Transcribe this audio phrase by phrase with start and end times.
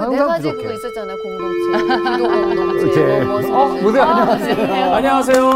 [0.00, 0.52] 항상 네 가지.
[0.52, 1.16] 그거 있었잖아요.
[1.18, 2.88] 공동체, 기도 공동체.
[2.88, 4.94] 이제 뭐, 뭐, 어, 무대 안녕하세요.
[4.94, 5.50] 안녕하세요.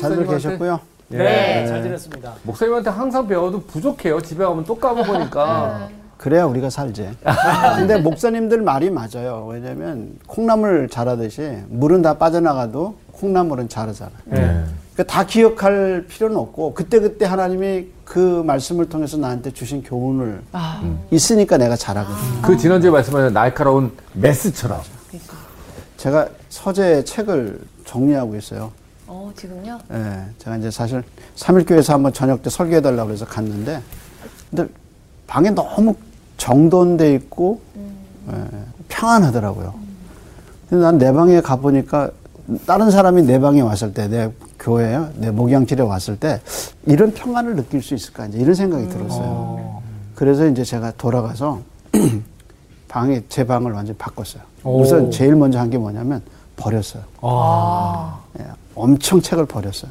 [0.00, 0.80] 잘들 목사님한테- 계셨고요.
[1.12, 1.16] 예.
[1.16, 2.32] 네, 잘 지냈습니다.
[2.42, 4.20] 목사님한테 항상 배워도 부족해요.
[4.20, 5.88] 집에 가면 또 까먹으니까.
[6.18, 7.08] 그래야 우리가 살지.
[7.78, 9.46] 근데 목사님들 말이 맞아요.
[9.50, 14.12] 왜냐면 콩나물 자라듯이 물은 다 빠져나가도 콩나물은 자라잖아요.
[14.26, 14.62] 네.
[14.94, 20.42] 그러니까 다 기억할 필요는 없고 그때그때 하나님이 그 말씀을 통해서 나한테 주신 교훈을
[21.12, 22.42] 있으니까 내가 잘하거든요.
[22.42, 24.80] 그 지난주에 말씀하신 날카로운 메스처럼.
[25.96, 28.72] 제가 서재 책을 정리하고 있어요.
[29.06, 29.78] 어, 지금요?
[29.92, 31.04] 예, 제가 이제 사실
[31.36, 33.80] 삼일교회에서 한번 저녁 때 설교해달라고 그래서 갔는데,
[34.50, 34.66] 근데
[35.28, 35.94] 방에 너무
[36.36, 37.60] 정돈돼 있고,
[38.32, 38.44] 예,
[38.88, 39.72] 평안하더라고요.
[40.68, 42.10] 근데 난 내 방에 가보니까,
[42.66, 46.40] 다른 사람이 내 방에 왔을 때, 내 교회에, 내 목양실에 왔을 때,
[46.86, 49.82] 이런 평안을 느낄 수 있을까, 이제 이런 생각이 들었어요.
[50.14, 51.60] 그래서 이제 제가 돌아가서,
[52.88, 54.42] 방에, 제 방을 완전 히 바꿨어요.
[54.64, 54.80] 오.
[54.82, 56.22] 우선 제일 먼저 한 게 뭐냐면,
[56.56, 57.02] 버렸어요.
[57.22, 58.20] 아.
[58.38, 58.44] 예,
[58.74, 59.90] 엄청 책을 버렸어요.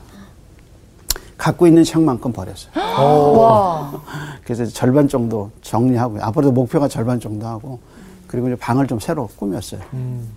[1.36, 2.72] 갖고 있는 책만큼 버렸어요.
[2.78, 3.92] 와.
[4.44, 7.80] 그래서 절반 정도 정리하고 앞으로도 목표가 절반 정도 하고
[8.28, 9.82] 그리고 이제 방을 좀 새로 꾸몄어요.
[9.94, 10.28] 음.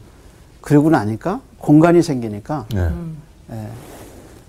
[0.63, 2.89] 그러고 나니까 공간이 생기니까 네.
[3.51, 3.69] 예,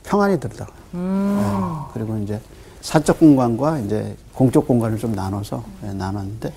[0.04, 0.76] 평안이 들더라고요.
[0.96, 2.40] 예, 그리고 이제
[2.82, 6.52] 사적 공간과 이제 공적 공간을 좀 나눠서 예, 나눴는데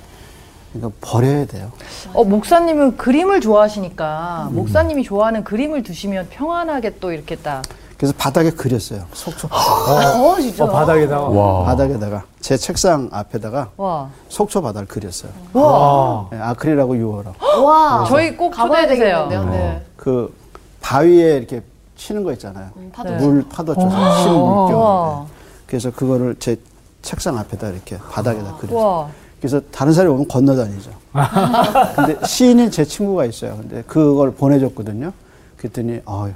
[0.75, 1.71] 이거 버려야 돼요.
[2.13, 7.63] 어, 목사님은 그림을 좋아하시니까 목사님이 좋아하는 그림을 두시면 평안하게 또 이렇게 딱.
[7.97, 9.05] 그래서 바닥에 그렸어요.
[9.15, 10.65] 속초 어, 진짜.
[10.65, 11.29] 어, 바닥에다가.
[11.29, 11.65] 와.
[11.65, 14.11] 바닥에다가 제 책상 앞에다가 와.
[14.29, 15.31] 속초 바다를 그렸어요.
[15.55, 16.29] 와.
[16.35, 17.33] 예, 아크릴하고 유월로.
[17.65, 18.05] 와.
[18.07, 19.29] 저희 꼭 가봐야 주세요.
[19.31, 19.45] 되겠는데요.
[19.51, 19.87] 네.
[19.97, 20.35] 그
[20.83, 21.63] 바위에 이렇게
[21.97, 22.71] 치는 거 있잖아요.
[22.77, 23.11] 음, 파도.
[23.11, 23.17] 네.
[23.19, 23.89] 물 파도 쳐서
[24.23, 24.75] 치는 물결.
[24.77, 25.27] 와.
[25.29, 25.35] 네.
[25.67, 26.59] 그래서 그거를 제
[27.03, 28.79] 책상 앞에다 이렇게 바닥에다 그렸어요.
[28.79, 29.09] 와.
[29.41, 30.91] 그래서 다른 사람이 오면 건너다니죠.
[31.97, 33.57] 근데 시인인 제 친구가 있어요.
[33.57, 35.13] 근데 그걸 보내줬거든요.
[35.57, 36.33] 그랬더니 아유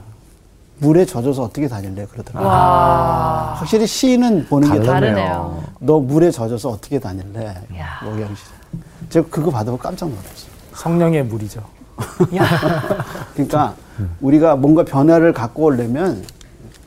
[0.78, 2.48] 물에 젖어서 어떻게 다닐래 그러더라고요.
[2.48, 3.54] 와.
[3.58, 5.14] 확실히 시인은 보는 게 다르네요.
[5.14, 5.62] 다르네요.
[5.80, 7.54] 너 물에 젖어서 어떻게 다닐래?
[7.76, 8.00] 야.
[8.04, 8.36] 목양실.
[9.10, 10.50] 제가 그거 받아보고 깜짝 놀랐어요.
[10.74, 11.62] 성령의 물이죠.
[13.34, 13.74] 그러니까
[14.20, 16.24] 우리가 뭔가 변화를 갖고 오려면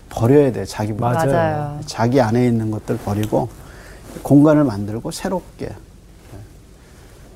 [0.09, 1.01] 버려야 돼 자기 물.
[1.01, 1.31] 맞아요.
[1.31, 1.79] 맞아요.
[1.85, 3.50] 자기 안에 있는 것들 버리고
[4.22, 5.72] 공간을 만들고 새롭게.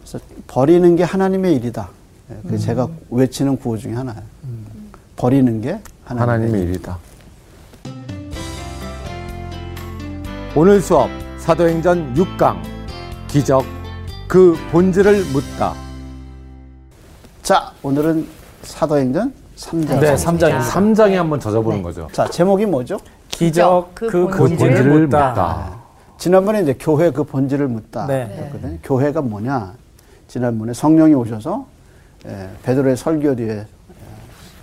[0.02, 1.90] 그래서 버리는 게 하나님의 일이다.
[2.28, 2.58] 그 음.
[2.58, 4.22] 제가 외치는 구호 중에 하나예요.
[5.16, 6.70] 버리는 게 하나님의, 하나님의 일.
[6.70, 6.98] 일이다.
[10.56, 12.62] 오늘 수업 사도행전 6강
[13.28, 13.64] 기적
[14.28, 15.87] 그 본질을 묻다.
[17.48, 18.28] 자, 오늘은
[18.64, 20.00] 사도행전 3장.
[20.02, 20.62] 네, 3장입니다.
[20.64, 22.10] 3장에 한번 젖어보는 거죠.
[22.12, 23.00] 자, 제목이 뭐죠?
[23.30, 25.30] 기적 그 그 본질을 본질을 묻다.
[25.30, 25.78] 묻다.
[26.18, 28.06] 지난번에 이제 교회 그 본질을 묻다.
[28.08, 28.48] 네.
[28.48, 28.78] 였거든요.
[28.84, 29.76] 교회가 뭐냐?
[30.28, 31.66] 지난번에 성령이 오셔서
[32.26, 33.66] 에, 베드로의 설교 뒤에 에,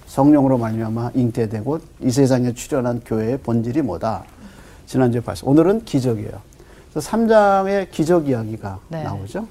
[0.07, 4.25] 성령으로 말미암아 잉태되고 이 세상에 출현한 교회의 본질이 뭐다?
[4.85, 5.49] 지난주에 봤어요.
[5.51, 6.33] 오늘은 기적이에요.
[6.91, 9.05] 그래서 3장의 기적 이야기가 네.
[9.05, 9.47] 나오죠.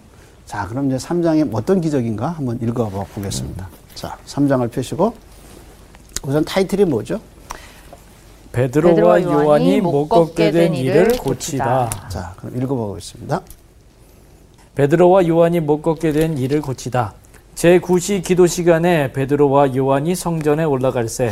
[0.45, 3.67] 자, 그럼 이제 3장에 어떤 기적인가 한번 읽어봐 보겠습니다.
[3.95, 5.13] 자, 3장을 펴시고
[6.23, 7.19] 우선 타이틀이 뭐죠?
[8.51, 11.89] 베드로와 베드로와 요한이 요한이 못 걷게 된 일을 고치다.
[12.09, 13.41] 자, 그럼 읽어 보겠습니다.
[14.75, 17.13] 베드로와 요한이 못 걷게 된 일을 고치다.
[17.55, 21.31] 제9시 기도 시간에 베드로와 요한이 성전에 올라갈새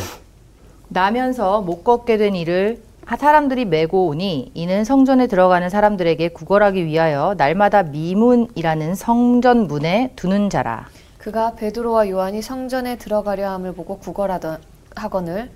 [0.87, 7.83] 나면서 못 걷게 된 일을 사람들이 메고 오니 이는 성전에 들어가는 사람들에게 구걸하기 위하여 날마다
[7.83, 10.87] 미문이라는 성전 문에 두는 자라.
[11.17, 14.57] 그가 베드로와 요한이 성전에 들어가려 함을 보고 구걸하던
[14.95, 15.51] 하거늘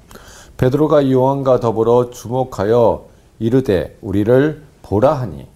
[0.58, 3.06] 베드로가 요한과 더불어 주목하여
[3.40, 5.48] 이르되 우리를 보라 하니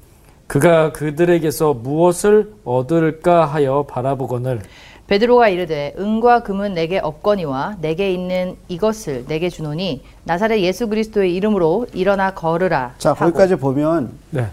[0.48, 4.62] 그가 그들에게서 무엇을 얻을까 하여 바라보거늘
[5.10, 11.88] 베드로가 이르되 은과 금은 내게 없거니와 내게 있는 이것을 내게 주노니 나사렛 예수 그리스도의 이름으로
[11.94, 12.94] 일어나 걸으라.
[13.00, 13.20] 자, 하고.
[13.22, 14.46] 거기까지 보면 네.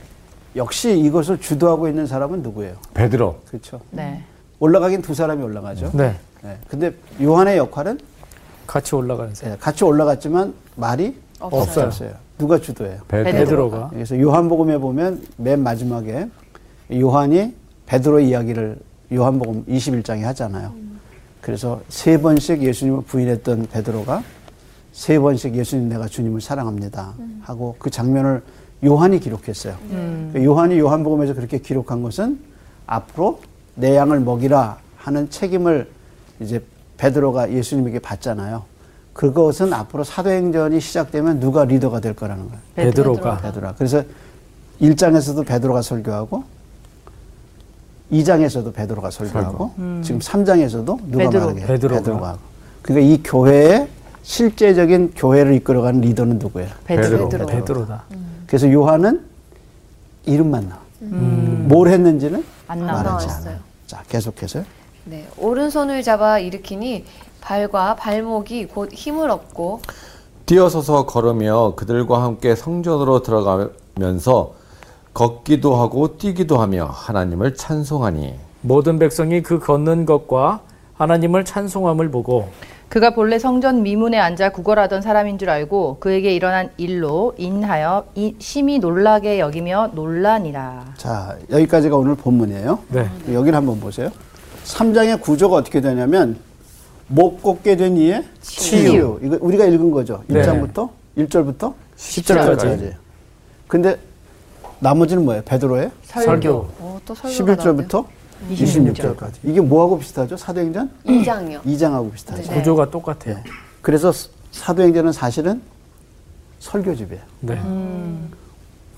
[0.56, 2.74] 역시 이것을 주도하고 있는 사람은 누구예요?
[2.94, 3.82] 베드로 그렇죠.
[3.90, 4.22] 네.
[4.58, 5.90] 올라가긴 두 사람이 올라가죠.
[5.92, 6.16] 네.
[6.42, 6.56] 네.
[6.68, 8.00] 근데 요한의 역할은
[8.66, 9.50] 같이 올라가는 새.
[9.50, 11.84] 네, 같이 올라갔지만 말이 없어요.
[11.86, 12.12] 없어요.
[12.38, 13.00] 누가 주도해요?
[13.08, 16.28] 베드로 베드로가 그래서 요한복음에 보면 맨 마지막에
[16.90, 17.54] 요한이
[17.84, 18.78] 베드로 이야기를
[19.12, 20.72] 요한복음 21장에 하잖아요.
[21.40, 24.22] 그래서 세 번씩 예수님을 부인했던 베드로가
[24.92, 28.42] 세 번씩 예수님 내가 주님을 사랑합니다 하고 그 장면을
[28.84, 29.76] 요한이 기록했어요.
[30.32, 32.40] 그 요한이 요한복음에서 그렇게 기록한 것은
[32.86, 33.40] 앞으로
[33.74, 35.88] 내 양을 먹이라 하는 책임을
[36.40, 36.62] 이제
[36.96, 38.64] 베드로가 예수님에게 받잖아요.
[39.12, 42.60] 그것은 앞으로 사도행전이 시작되면 누가 리더가 될 거라는 거예요.
[42.74, 43.74] 베드로가 베드로가.
[43.76, 44.02] 그래서
[44.80, 46.44] 1장에서도 베드로가 설교하고
[48.12, 49.70] 2장에서도 베드로가 설교하고
[50.02, 51.40] 지금 3장에서도 누가 베드로.
[51.40, 51.66] 말하게?
[51.66, 51.98] 베드로가.
[52.00, 52.38] 베드로가 하고.
[52.82, 53.88] 그러니까 이 교회의
[54.22, 56.70] 실제적인 교회를 이끌어가는 리더는 누구예요?
[56.84, 57.28] 베드로.
[57.28, 57.46] 베드로.
[57.46, 58.04] 베드로다.
[58.46, 59.24] 그래서 요한은
[60.24, 60.80] 이름만 나와.
[61.00, 63.28] 뭘 했는지는 안 말하지.
[63.28, 63.58] 않아요.
[63.86, 64.64] 자, 계속해서요.
[65.04, 67.04] 네, 오른손을 잡아 일으키니
[67.40, 69.82] 발과 발목이 곧 힘을 얻고
[70.46, 74.54] 뛰어서서 걸으며 그들과 함께 성전으로 들어가면서
[75.16, 80.60] 걷기도 하고 뛰기도 하며 하나님을 찬송하니 모든 백성이 그 걷는 것과
[80.92, 82.50] 하나님을 찬송함을 보고
[82.90, 88.78] 그가 본래 성전 미문에 앉아 구걸하던 사람인 줄 알고 그에게 일어난 일로 인하여 이- 심히
[88.78, 90.84] 놀라게 여기며 놀라니라.
[90.98, 92.78] 자, 여기까지가 오늘 본문이에요.
[92.90, 93.08] 네.
[93.32, 94.10] 여기를 한번 보세요.
[94.66, 96.36] 3장의 구조가 어떻게 되냐면
[97.08, 98.90] 못 걷게 된 이의 치유.
[98.90, 99.20] 치유.
[99.22, 100.22] 이거 우리가 읽은 거죠.
[100.26, 100.42] 네.
[100.42, 102.58] 1장부터 1절부터 10절까지.
[102.58, 102.92] 10절까지.
[103.66, 103.96] 근데
[104.80, 105.42] 나머지는 뭐예요?
[105.44, 106.50] 베드로의 설교.
[106.78, 108.06] 어, 또 설교가 11절부터
[108.50, 109.32] 26 26절까지.
[109.44, 110.36] 이게 뭐하고 비슷하죠?
[110.36, 111.22] 사도행전 나오네요.
[111.24, 111.62] 2장이요.
[111.62, 112.42] 2장하고 비슷하죠.
[112.42, 112.58] 네.
[112.58, 113.36] 구조가 똑같아요.
[113.82, 114.12] 그래서
[114.52, 115.62] 사도행전은 사실은
[116.60, 117.22] 설교집이에요.
[117.40, 117.60] 네.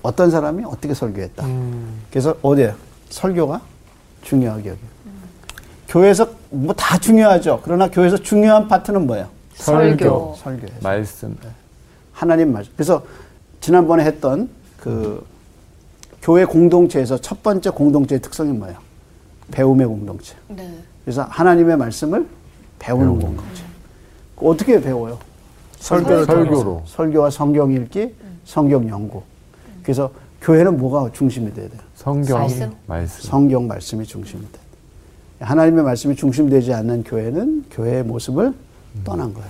[0.01, 1.45] 어떤 사람이 어떻게 설교했다.
[1.45, 2.73] 음, 그래서 어디에요?
[3.09, 3.61] 설교가
[4.23, 4.89] 중요하게 여겨요.
[5.87, 7.61] 교회에서 뭐 다 중요하죠.
[7.63, 9.27] 그러나 교회에서 중요한 파트는 뭐예요?
[9.55, 10.35] 설교.
[10.41, 10.75] 설교예요.
[10.81, 11.35] 말씀
[12.13, 12.71] 하나님 말씀.
[12.75, 13.03] 그래서
[13.61, 14.49] 지난번에 했던
[14.79, 15.25] 그
[16.21, 18.77] 교회 공동체에서 첫 번째 공동체의 특성이 뭐예요?
[19.51, 20.35] 배움의 공동체.
[20.47, 20.71] 네.
[21.03, 22.27] 그래서 하나님의 말씀을
[22.77, 23.63] 배우는 공동체.
[24.35, 25.17] 그 어떻게 배워요?
[25.79, 28.13] 설교를 설교로 설교와 성경 읽기,
[28.45, 29.23] 성경 연구.
[29.81, 30.11] 그래서
[30.41, 31.81] 교회는 뭐가 중심이 돼야 돼요?
[31.95, 32.71] 성경 말씀?
[32.85, 34.59] 말씀 성경 말씀이 중심이 돼.
[35.39, 38.53] 하나님의 말씀이 중심되지 않는 교회는 교회의 모습을
[39.03, 39.49] 떠난 거예요.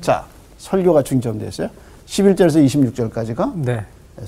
[0.00, 0.24] 자,
[0.58, 1.68] 설교가 중점됐어요.
[2.06, 3.84] 11절에서 26절까지가 네.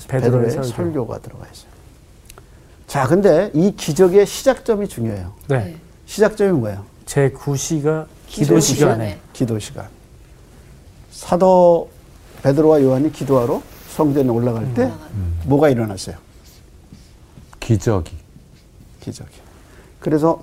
[0.07, 0.67] 베드로의 베드로의 설교.
[0.67, 1.07] 설교.
[1.07, 1.69] 가 들어가 있어요.
[2.87, 5.33] 자, 근데 이 기적의 시작점이 중요해요.
[5.47, 5.77] 네.
[6.05, 6.83] 시작점이 뭐예요?
[7.05, 9.19] 제 9시가 기도 시간에 시간에.
[9.33, 9.87] 기도 시간.
[11.11, 11.89] 사도
[12.41, 14.91] 베드로와 요한이 기도하러 성전에 올라갈 때
[15.45, 16.15] 뭐가 일어났어요?
[17.59, 18.15] 기적이
[19.01, 19.29] 기적이.
[19.99, 20.41] 그래서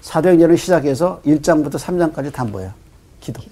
[0.00, 2.74] 사도행전을 시작해서 1장부터 3장까지 다 뭐야?
[3.20, 3.42] 기도.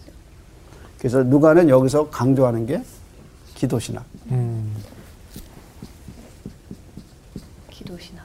[0.98, 2.82] 그래서 누가는 여기서 강조하는 게
[3.62, 4.04] 기도 신학.
[4.32, 4.74] 음,
[7.70, 8.20] 기도시나.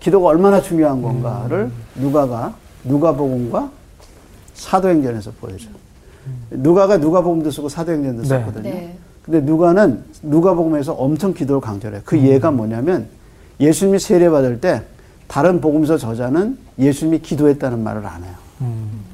[0.00, 3.70] 기도가 얼마나 중요한 건가를 누가가 누가복음과
[4.54, 5.70] 사도행전에서 보여줘요.
[6.50, 8.28] 누가가 누가복음도 쓰고 사도행전도 네.
[8.28, 8.62] 썼거든요.
[8.64, 8.98] 네.
[9.22, 12.02] 근데 누가는 누가복음에서 엄청 기도를 강조를 해요.
[12.04, 13.06] 그 예가 뭐냐면
[13.60, 14.82] 예수님이 세례 받을 때
[15.28, 18.34] 다른 복음서 저자는 예수님이 기도했다는 말을 안 해요.
[18.62, 19.04] 음,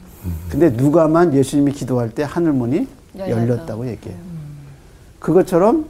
[0.48, 2.88] 근데 누가만 예수님이 기도할 때 하늘 문이
[3.18, 3.30] 열렸다.
[3.42, 4.31] 열렸다고 얘기해요.
[5.22, 5.86] 그것처럼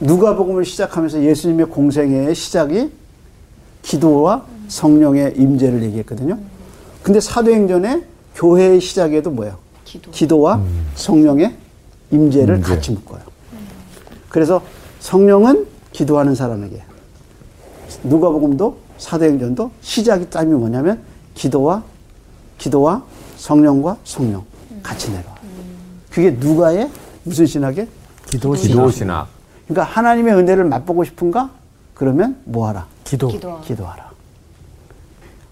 [0.00, 2.90] 누가복음을 시작하면서 예수님의 공생애의 시작이
[3.82, 6.38] 기도와 성령의 임재를 얘기했거든요.
[7.04, 8.02] 근데 사도행전에
[8.34, 9.58] 교회의 시작에도 뭐예요?
[9.84, 10.10] 기도.
[10.10, 10.60] 기도와
[10.96, 11.54] 성령의
[12.10, 12.68] 임재를 임재.
[12.68, 13.20] 같이 묶어요.
[14.28, 14.60] 그래서
[14.98, 16.82] 성령은 기도하는 사람에게
[18.02, 21.00] 누가복음도 사도행전도 시작이 짬이 뭐냐면
[21.34, 21.84] 기도와
[22.58, 23.04] 기도와
[23.36, 24.44] 성령과 성령
[24.82, 25.36] 같이 내려와.
[26.10, 26.90] 그게 누가의
[27.22, 27.86] 무슨 신학에?
[28.26, 28.90] 기도 기도.
[28.90, 29.28] 신학
[29.68, 31.50] 그러니까 하나님의 은혜를 맛보고 싶은가?
[31.94, 32.86] 그러면 뭐 하라?
[33.04, 33.28] 기도.
[33.28, 33.60] 기도.
[33.62, 34.06] 기도하라.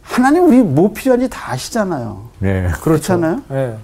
[0.02, 2.28] 하나님 우리 뭐 필요한지 다 아시잖아요.
[2.38, 3.40] 네 그렇잖아요.
[3.48, 3.76] 네.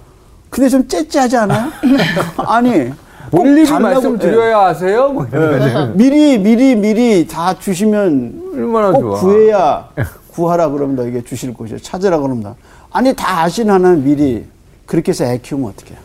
[0.49, 1.71] 근데 좀 째째하지 않아요?
[2.45, 2.91] 아니
[3.31, 5.91] 꼭 일일이 달라고- 말씀 드려야 하세요 뭐 예.
[5.95, 9.89] 미리 미리 미리 다 주시면 얼마나 꼭 좋아 구해야
[10.33, 12.55] 구하라 그러면 너에게 주실 것이요 찾으라 그러면 나
[12.91, 14.45] 아니 다 아신 하나는 미리
[14.85, 15.95] 그렇게 해서 애 키우면 어떡해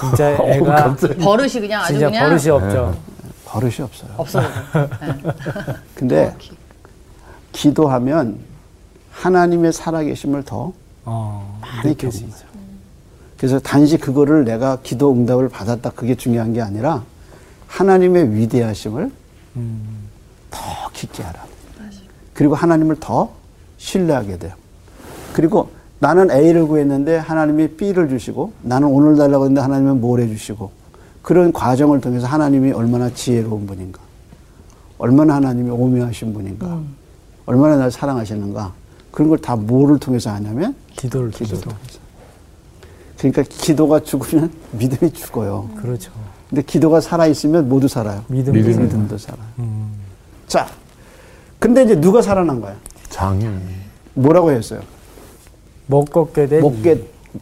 [0.00, 2.96] 진짜 애가 버릇이 그냥 아주 진짜 그냥 버릇이 없죠.
[3.46, 4.10] 버릇이 없어요.
[4.16, 4.40] 없어.
[5.94, 6.34] 근데
[7.52, 8.38] 기도하면
[9.12, 10.72] 하나님의 살아계심을 더
[11.04, 12.30] 어, 많이 경험해요.
[13.36, 17.02] 그래서 단지 그거를 내가 기도 응답을 받았다 그게 중요한 게 아니라
[17.68, 19.10] 하나님의 위대하심을
[19.56, 20.08] 음,
[20.50, 20.58] 더
[20.92, 21.44] 깊게 알아.
[22.34, 23.30] 그리고 하나님을 더
[23.78, 24.52] 신뢰하게 돼요.
[25.32, 30.70] 그리고 나는 A를 구했는데 하나님이 B를 주시고 나는 오늘 달라고 했는데 하나님은 뭘 해주시고
[31.22, 34.00] 그런 과정을 통해서 하나님이 얼마나 지혜로운 분인가
[34.98, 36.80] 얼마나 하나님이 오묘하신 분인가
[37.46, 38.72] 얼마나 날 사랑하시는가
[39.10, 41.70] 그런 걸 다 뭐를 통해서 하냐면 기도를 기도를 기도.
[41.70, 41.98] 통해서
[43.18, 46.12] 그러니까 기도가 죽으면 믿음이 죽어요 그렇죠.
[46.50, 48.82] 근데 기도가 살아있으면 모두 살아요 믿음도 살아요.
[48.84, 49.90] 믿음도 살아요 음,
[50.46, 50.68] 자
[51.58, 52.76] 근데 이제 누가 살아난 거야
[53.08, 53.50] 장애
[54.14, 54.80] 뭐라고 했어요?
[55.86, 56.98] 못 걷게 된못 깨,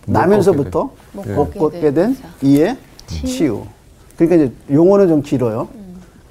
[0.06, 3.64] 나면서부터 못못 걷게 걷게 된된 이의 치유.
[4.16, 5.68] 그러니까 이제 용어는 좀 길어요.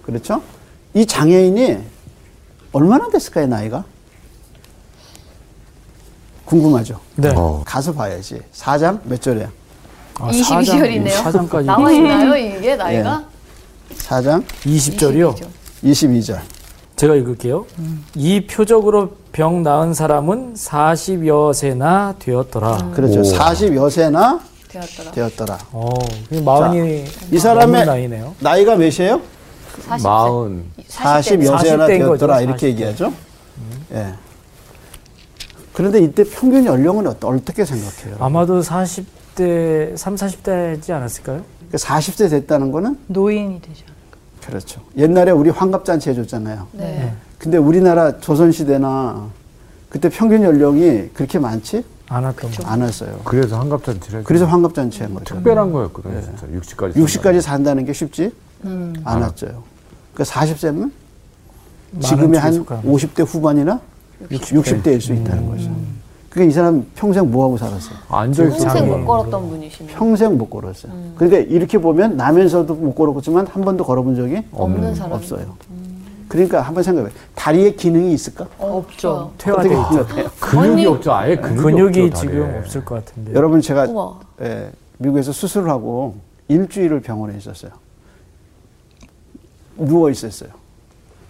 [0.04, 0.42] 그렇죠?
[0.94, 1.78] 이 장애인이
[2.72, 3.84] 얼마나 됐을까요, 나이가?
[6.46, 7.00] 궁금하죠?
[7.16, 7.34] 네.
[7.36, 7.64] 어.
[7.66, 8.42] 가서 봐야지.
[8.54, 9.50] 4장 몇 절이야?
[10.20, 11.10] 아, 22절이네요.
[11.10, 13.26] 사장까지 나와 있나요, 이게 나이가?
[13.98, 15.36] 4장 20절이요.
[15.84, 16.40] 22절.
[17.04, 17.66] 제가 읽을게요.
[18.16, 22.92] 이 표적으로 병 나은 사람은 40여 세나 되었더라.
[22.96, 23.20] 그렇죠.
[23.20, 23.24] 오.
[23.24, 25.12] 40여 세나 되었더라.
[25.12, 25.58] 되었더라.
[25.74, 25.90] 어,
[26.46, 28.36] 마흔이 이 사람의 나이네요.
[28.40, 29.22] 나이가 몇이에요?
[29.90, 30.04] 40세.
[30.04, 30.64] 마흔.
[30.88, 32.36] 40여 40 세나 되었더라.
[32.36, 32.70] 거죠, 이렇게 40대.
[32.70, 33.14] 얘기하죠.
[33.94, 34.14] 예.
[35.74, 38.16] 그런데 이때 평균 연령은 어떻게 생각해요?
[38.20, 41.42] 아마도 40대, 3, 40대지 않았을까요?
[41.74, 43.94] 40세 됐다는 거는 노인이 되죠.
[44.46, 44.82] 그렇죠.
[44.98, 46.68] 옛날에 우리 환갑잔치 해줬잖아요.
[46.74, 47.14] 네.
[47.38, 49.28] 근데 우리나라 조선시대나
[49.90, 52.66] 그때 평균 연령이 그렇게 많지 않았던 거.
[52.68, 53.22] 않았어요.
[53.24, 54.28] 그래서 한갑잔치를 했죠.
[54.28, 55.36] 그래서 환갑잔치 한 거죠.
[55.36, 56.48] 특별한 거였거든요, 진짜.
[56.48, 56.94] 60까지.
[56.96, 58.32] 60까지 산다는 게 쉽지
[58.66, 58.94] 음.
[59.04, 59.64] 않았죠.
[60.14, 63.80] 그러니까 40세면 많은 지금의 한 쪽에 속하는 50대 후반이나
[64.30, 64.88] 60대.
[64.94, 65.76] 일 수 있다는 거죠.
[66.34, 67.96] 그러니까 이 사람 평생 뭐 하고 살았어요?
[68.10, 68.58] 앉아있어.
[68.58, 68.90] 평생.
[68.90, 69.96] 못 걸었던 분이시네요.
[69.96, 70.92] 평생 못 걸었어요.
[71.16, 75.12] 그러니까 이렇게 보면 나면서도 못 걸었지만 한 번도 걸어본 적이 없는 사람.
[75.12, 75.56] 없어요.
[76.28, 77.10] 그러니까 한번 생각해.
[77.36, 78.48] 다리에 기능이 있을까?
[78.58, 79.32] 없죠.
[79.38, 80.08] 퇴화돼 있죠.
[80.42, 81.14] 근육이 아니, 없죠.
[81.14, 82.56] 아예 근육이, 근육이 없죠, 지금.
[82.58, 83.34] 없을 것 같은데.
[83.36, 83.86] 여러분 제가.
[84.42, 86.16] 예, 미국에서 수술을 하고
[86.48, 87.70] 일주일을 병원에 있었어요.
[89.78, 90.50] 누워 있었어요.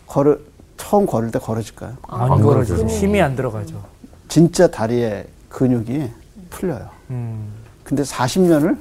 [0.08, 0.38] 걸어
[0.78, 1.92] 처음 걸을 때 걸어질까요?
[2.08, 2.42] 안 안.
[2.42, 2.86] 걸어지죠.
[2.88, 3.92] 힘이 안 들어가죠.
[4.34, 6.10] 진짜 다리에 근육이
[6.50, 6.90] 풀려요.
[7.12, 7.50] 음.
[7.84, 8.76] 근데 40년을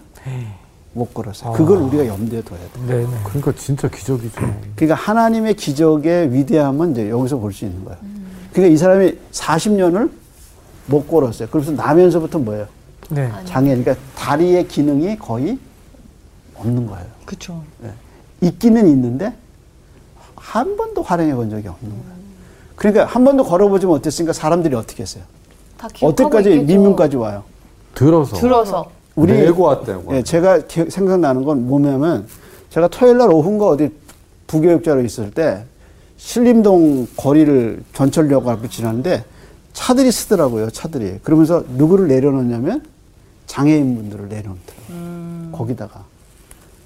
[0.95, 1.53] 못 걸었어요.
[1.53, 2.87] 그걸 우리가 염두에 둬야 돼.
[2.87, 3.19] 네네.
[3.25, 4.41] 그러니까 진짜 기적이죠.
[4.77, 7.99] 그러니까 하나님의 기적의 위대함은 이제 여기서 볼 수 있는 거예요.
[8.55, 10.11] 그러니까 이 사람이 40년을
[10.87, 11.49] 못 걸었어요.
[11.51, 12.67] 그래서 나면서부터 뭐예요?
[13.11, 13.31] 네.
[13.45, 13.77] 장애.
[13.77, 15.59] 그러니까 다리의 기능이 거의
[16.55, 17.05] 없는 거예요.
[17.27, 17.63] 그렇죠.
[18.41, 19.35] 있기는 있는데
[20.35, 22.23] 한 번도 활용해 본 적이 없는 거예요.
[22.75, 25.25] 그러니까 한 번도 걸어보지면 어땠으니까 사람들이 어떻게 했어요?
[25.83, 26.67] 다 있겠죠.
[26.67, 27.43] 미문까지 와요?
[27.95, 28.37] 들어서.
[28.37, 28.87] 들어서.
[29.15, 30.17] 우리 내고 왔다고.
[30.17, 32.27] 예, 제가 기- 생각나는 건 뭐냐면
[32.71, 33.91] 제가 토요일 날 오후인가 어디
[34.47, 35.65] 부교육자로 있을 때
[36.17, 39.25] 신림동 거리를 전철역 앞을 지나는데
[39.73, 41.19] 차들이 쓰더라고요, 차들이.
[41.23, 42.83] 그러면서 누구를 내려놓냐면
[43.47, 45.53] 장애인분들을 내려놓더라고요.
[45.53, 46.05] 거기다가.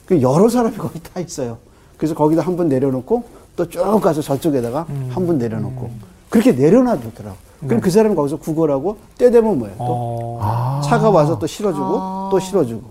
[0.07, 1.59] 그 여러 사람이 거기 다 있어요.
[1.97, 3.25] 그래서 거기다 한 분 내려놓고
[3.57, 5.91] 또 쭉 가서 저쪽에다가 한분 내려놓고
[6.29, 7.46] 그렇게 내려놔두더라고요.
[7.67, 9.77] 그럼 그 사람이 거기서 구걸하고 때 되면 뭐예요?
[9.79, 9.85] 또
[10.41, 12.83] 어, 차가 와서 또 실어주고 또 실어주고.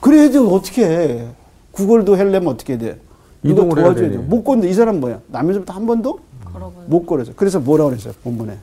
[0.00, 1.26] 그래야지 어떻게 해?
[1.70, 2.98] 구걸도 하려면 어떻게 돼?
[3.44, 4.16] 해야 도와줘야 돼.
[4.18, 5.20] 못 걷는데 이 사람 뭐야?
[5.28, 6.18] 남에서부터 한 번도
[6.52, 6.84] 걸어본.
[6.86, 7.32] 못 걸어서.
[7.34, 8.12] 그래서 뭐라 그랬어요?
[8.22, 8.56] 본문에.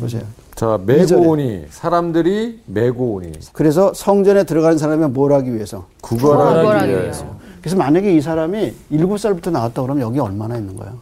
[0.00, 0.22] 보세요.
[0.54, 0.78] 자.
[0.84, 1.66] 메고 오니.
[1.70, 3.32] 사람들이 메고 오니.
[3.52, 5.86] 그래서 성전에 들어가는 사람이 뭘 하기 위해서?
[6.00, 7.26] 구걸하기 구걸하기 위해서.
[7.60, 10.92] 그래서 만약에 이 사람이 일곱 살부터 나왔다 그러면 여기 얼마나 있는 거야?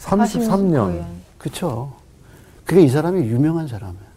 [0.00, 1.02] 33년.
[1.38, 1.92] 그쵸
[2.64, 4.12] 그게 이 사람이 유명한 사람이에요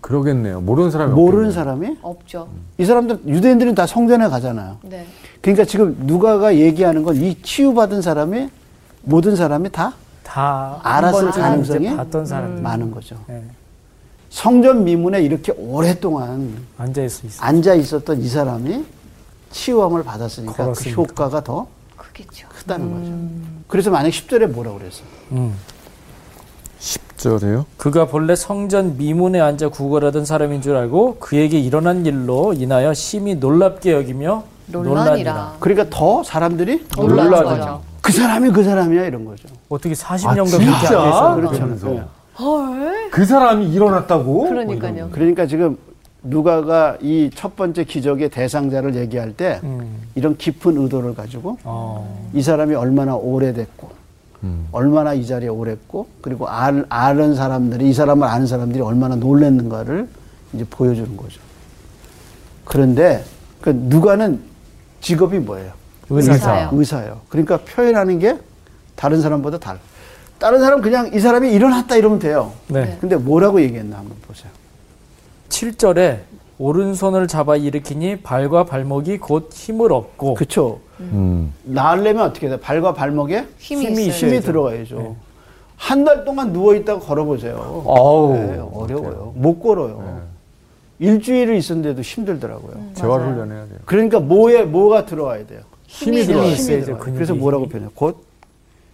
[0.00, 0.60] 그러겠네요.
[0.60, 1.52] 모르는 사람이 모르는 없겠네요.
[1.64, 2.48] 사람이 없죠.
[2.78, 5.06] 이 사람들 유대인들은 다 성전에 가잖아요 네.
[5.42, 8.48] 그러니까 지금 누가가 얘기하는 건 이 치유받은 사람이
[9.02, 13.16] 모든 사람이 다 다 알았을 가능성이 봤던 사람들 많은 거죠.
[13.28, 13.42] 네.
[14.28, 17.42] 성전 미문에 이렇게 오랫동안 앉아 있어.
[17.42, 18.84] 앉아 있었던 이 사람이
[19.50, 20.94] 치유함을 받았으니까 걸었으니까.
[20.96, 22.46] 그 효과가 더 크겠죠.
[22.50, 23.64] 크다는 거죠.
[23.68, 25.02] 그래서 만약 10절에 뭐라고 그랬어?
[25.32, 25.54] 음.
[27.22, 27.64] 10절에요?
[27.76, 33.92] 그가 본래 성전 미문에 앉아 구걸하던 사람인 줄 알고 그에게 일어난 일로 인하여 심히 놀랍게
[33.92, 35.56] 여기며 논란이라.
[35.60, 37.82] 그러니까 더 사람들이 놀라죠.
[38.00, 39.48] 그 사람이 그 사람이야 이런 거죠.
[39.68, 41.34] 어떻게 아, 40년간 진짜?
[41.34, 42.02] 그렇게.
[42.38, 43.10] 헐.
[43.10, 44.48] 그 사람이 일어났다고?
[44.48, 45.08] 그러니까요.
[45.10, 45.76] 그러니까 지금
[46.22, 50.02] 누가가 이 첫 번째 기적의 대상자를 얘기할 때 음.
[50.14, 52.28] 이런 깊은 의도를 가지고 어.
[52.32, 53.90] 이 사람이 얼마나 오래됐고
[54.44, 54.68] 음.
[54.72, 60.08] 얼마나 이 자리에 오랬고 그리고 알, 아는 사람들이 이 사람을 아는 사람들이 얼마나 놀랬는가를
[60.52, 61.40] 이제 보여주는 거죠.
[62.64, 63.24] 그런데
[63.60, 64.40] 그 누가는
[65.00, 65.72] 직업이 뭐예요?
[66.10, 66.70] 의사요.
[66.72, 67.20] 의사예요.
[67.28, 68.38] 그러니까 표현하는 게
[68.96, 69.78] 다른 사람보다 달라.
[70.38, 72.52] 다른 사람 그냥 이 사람이 일어났다 이러면 돼요.
[72.68, 72.96] 네.
[73.00, 74.50] 근데 뭐라고 얘기했나 한번 보세요.
[75.48, 76.20] 7절에
[76.58, 80.80] 오른손을 잡아 일으키니 발과 발목이 곧 힘을 얻고 그쵸?
[81.00, 81.54] 음.
[81.62, 82.58] 나으려면 어떻게 돼?
[82.58, 84.08] 발과 발목에 힘이, 힘이.
[84.10, 84.40] 힘이.
[84.40, 84.98] 들어가야죠.
[84.98, 85.16] 네.
[85.76, 87.82] 한달 동안 누워 있다가 걸어보세요.
[87.86, 88.34] 어우.
[88.34, 89.32] 네, 어려워요.
[89.36, 90.26] 못 걸어요.
[90.98, 92.74] 일주일을 있었는데도 힘들더라고요.
[92.94, 93.78] 재활 훈련해야 돼요.
[93.84, 95.60] 그러니까 뭐에 뭐가 들어와야 돼요?
[95.86, 96.98] 힘이 힘이 들어와요.
[96.98, 97.14] 근육이.
[97.14, 97.92] 그래서 뭐라고 표현해요?
[97.94, 98.24] 곧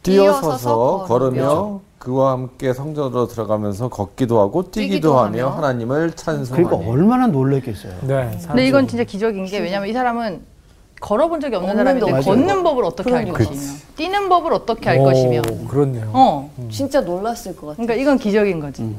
[0.03, 1.81] 뛰어서서 뛰어서서 걸으며.
[2.05, 5.57] 그와 함께 성전으로 들어가면서 걷기도 하고 뛰기도 뛰기도 하며 하며.
[5.57, 7.95] 하나님을 찬송하니 그러니까 얼마나 놀랬겠어요.
[8.03, 8.39] 네.
[8.47, 10.43] 근데 이건 진짜 기적인 게 왜냐면 이 사람은
[11.01, 12.23] 걸어본 적이 없는 사람인데 맞아요.
[12.25, 13.45] 걷는 법을 어떻게 알 그러니까.
[13.51, 16.11] 것이며 뛰는 법을 어떻게 알 오, 것이며 그렇네요.
[16.13, 17.77] 어 진짜 놀랐을 것 같아.
[17.83, 18.95] 그러니까 이건 기적인 거지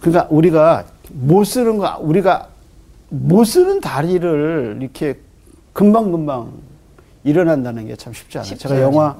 [0.00, 2.48] 그러니까 우리가 못 쓰는 거 우리가
[3.08, 5.16] 못 쓰는 다리를 이렇게
[5.72, 6.50] 금방 금방
[7.22, 8.56] 일어난다는 게 참 쉽지 않아요.
[8.56, 9.16] 제가 영화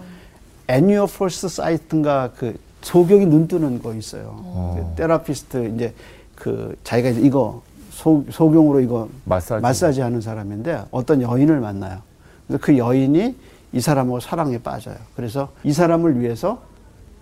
[0.66, 2.56] 애니어 폴스 사이트인가 그
[2.88, 4.36] 소경이 눈 뜨는 거 있어요.
[4.76, 5.94] 그 테라피스트 이제
[6.34, 10.00] 그 자기가 이제 이거 소, 소경으로 이거 마사지.
[10.02, 12.00] 하는 사람인데 어떤 여인을 만나요.
[12.46, 13.34] 그래서 그 여인이
[13.72, 14.96] 이 사람하고 사랑에 빠져요.
[15.16, 16.62] 그래서 이 사람을 위해서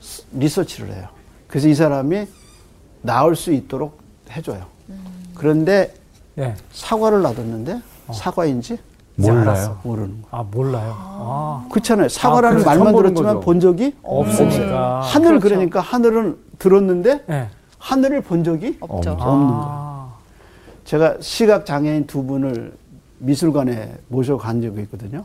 [0.01, 1.09] 스- 리서치를 해요.
[1.47, 2.27] 그래서 이 사람이
[3.03, 3.99] 나을 수 있도록
[4.31, 4.67] 해줘요.
[5.35, 5.95] 그런데
[6.35, 6.55] 네.
[6.73, 7.81] 사과를 놔뒀는데
[8.13, 8.79] 사과인지
[9.17, 9.79] 몰라요.
[9.83, 10.27] 모르는 거예요.
[10.31, 10.95] 아 몰라요.
[10.97, 12.09] 아, 그렇잖아요.
[12.09, 13.41] 사과라는 그래서 말만 들었지만 거죠.
[13.45, 15.01] 본 적이 없으니까.
[15.01, 17.49] 하늘 그러니까 하늘은 들었는데 네.
[17.79, 19.11] 하늘을 본 적이 없죠.
[19.11, 19.63] 없는 거예요.
[19.65, 20.13] 아,
[20.85, 22.73] 제가 시각 장애인 두 분을
[23.19, 25.25] 미술관에 모셔간 적이 있거든요.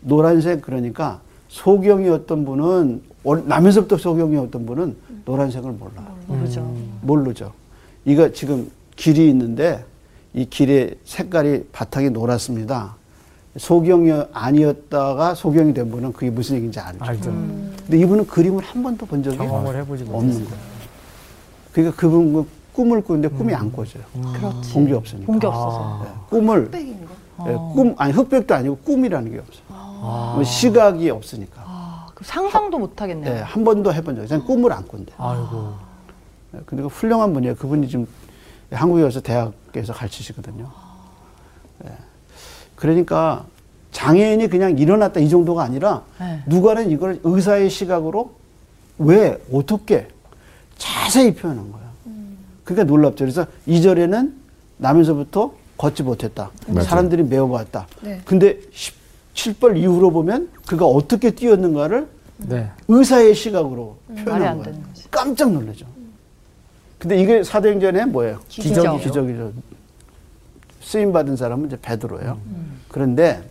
[0.00, 6.06] 노란색 그러니까 소경이었던 분은 원- 나면서부터 소경이었던 분은 노란색을 몰라요.
[6.26, 7.52] 모르죠 모르죠.
[8.04, 9.84] 이거 지금 길이 있는데
[10.34, 12.96] 이 길의 색깔이 바탕이 노랗습니다.
[13.56, 17.04] 소경이 아니었다가 소경이 된 분은 그게 무슨 얘기인지 알죠.
[17.04, 17.30] 알죠.
[17.30, 20.44] 근데 이분은 그림을 한 번도 본 적이 경험을 해보지 없는 못했어요.
[20.44, 20.60] 거예요.
[21.72, 24.04] 그러니까 그분 그 꿈을 꾸는데 꿈이 안 꿔져요.
[24.36, 25.26] 그렇지 본게 없으니까.
[25.26, 27.12] 본게 없어서 네, 꿈을 흑백인가?
[27.48, 29.64] 예, 꿈 아니 흑백도 아니고 꿈이라는 게 없어요.
[30.34, 31.62] 뭐 시각이 없으니까.
[31.64, 35.12] 아, 그 상상도 못 하겠네요 예, 한 번도 해본 적이 그냥 꿈을 안 꾼대.
[35.16, 35.74] 아이고.
[36.54, 37.56] 예, 근데 그 훌륭한 분이에요.
[37.56, 38.06] 그분이 지금
[38.70, 40.70] 한국에 와서 대학에서 가르치시거든요.
[42.78, 42.80] 예.
[42.80, 43.44] 그러니까
[43.92, 46.42] 장애인이 그냥 일어났다 이 정도가 아니라 네.
[46.46, 48.32] 누가는 이걸 의사의 시각으로
[48.98, 50.08] 왜 어떻게
[50.76, 51.82] 자세히 표현한 거야.
[52.64, 53.24] 그러니까 놀랍죠.
[53.24, 54.34] 그래서 이절에는
[54.76, 56.50] 나면서부터 걷지 못했다.
[56.66, 56.84] 맞아요.
[56.84, 57.86] 사람들이 메워봤다.
[58.02, 58.20] 네.
[58.24, 58.60] 근데
[59.34, 62.08] 17벌 이후로 보면 그가 어떻게 뛰었는가를
[62.38, 62.70] 네.
[62.88, 64.78] 의사의 시각으로 말이 표현한 안 거예요.
[65.10, 65.86] 깜짝 놀라죠.
[66.98, 68.40] 근데 이게 사도행전에 뭐예요?
[68.48, 69.00] 기적.
[69.00, 69.52] 기적이죠.
[70.82, 72.38] 쓰임 받은 사람은 이제 베드로예요.
[72.88, 73.42] 그런데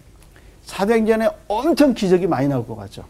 [0.65, 3.03] 사도행전에 엄청 기적이 많이 나올 것 같죠.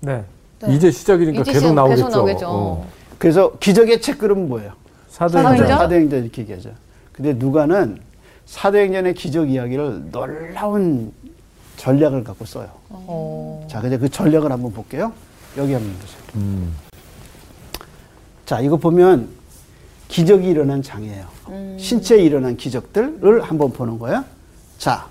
[0.00, 0.24] 네.
[0.60, 0.74] 네.
[0.74, 2.04] 이제 시작이니까 이제 계속 나오겠죠.
[2.06, 2.46] 계속 나오겠죠.
[2.48, 2.88] 어.
[3.18, 4.72] 그래서 기적의 책그릇은 뭐예요?
[5.08, 5.52] 사도행전.
[5.52, 5.78] 사도행전?
[5.78, 6.70] 사도행전 이렇게 얘기하죠.
[7.12, 7.98] 근데 누가는
[8.46, 11.12] 사도행전의 기적 이야기를 놀라운
[11.76, 12.68] 전략을 갖고 써요.
[12.88, 13.66] 어.
[13.70, 15.12] 자, 이제 그 전략을 한번 볼게요.
[15.56, 16.20] 여기 한번 보세요.
[16.36, 16.74] 음.
[18.44, 19.28] 자, 이거 보면
[20.08, 21.24] 기적이 일어난 장이에요.
[21.78, 24.24] 신체에 일어난 기적들을 한번 보는 거야.
[24.78, 25.06] 자,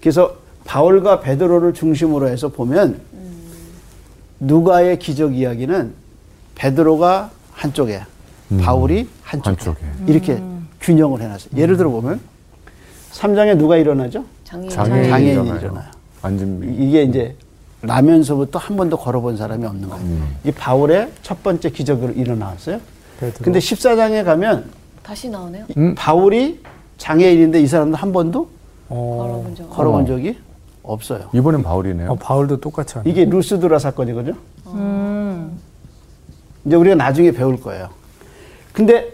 [0.00, 0.34] 그래서
[0.64, 3.00] 바울과 베드로를 중심으로 해서 보면
[4.40, 5.92] 누가의 기적 이야기는
[6.54, 8.02] 베드로가 한쪽에,
[8.60, 9.86] 바울이 한쪽에, 한쪽에.
[10.06, 10.42] 이렇게
[10.80, 11.50] 균형을 해놨어요.
[11.56, 12.20] 예를 들어 보면
[13.12, 14.24] 3장에 누가 일어나죠?
[14.44, 14.70] 장애인.
[14.70, 15.90] 장애인이 장애인이 일어나요.
[16.64, 17.34] 이- 이게 이제
[17.80, 20.04] 나면서부터 한 번도 걸어본 사람이 없는 거예요.
[20.44, 22.80] 이 바울의 첫 번째 기적으로 일어나왔어요.
[23.20, 23.44] 베드로.
[23.44, 24.70] 근데 14장에 가면
[25.02, 25.64] 다시 나오네요.
[25.68, 26.60] 이 바울이
[26.98, 28.48] 장애인인데 이 사람도 한 번도 어,
[28.88, 29.70] 걸어본 적.
[29.70, 30.06] 걸어본 어.
[30.06, 30.38] 적이
[30.82, 31.28] 없어요.
[31.32, 32.10] 이번엔 바울이네요.
[32.12, 33.10] 어, 바울도 똑같이 하네.
[33.10, 34.34] 이게 루스드라 사건이거든요.
[34.68, 35.58] 음.
[36.64, 37.88] 이제 우리가 나중에 배울 거예요.
[38.72, 39.12] 근데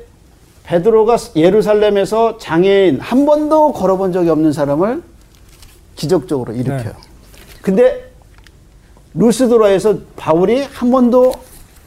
[0.64, 5.02] 베드로가 예루살렘에서 장애인 한 번도 걸어본 적이 없는 사람을
[5.96, 6.82] 기적적으로 일으켜요.
[6.82, 6.92] 네.
[7.62, 8.10] 근데
[9.14, 11.32] 루스드라에서 바울이 한 번도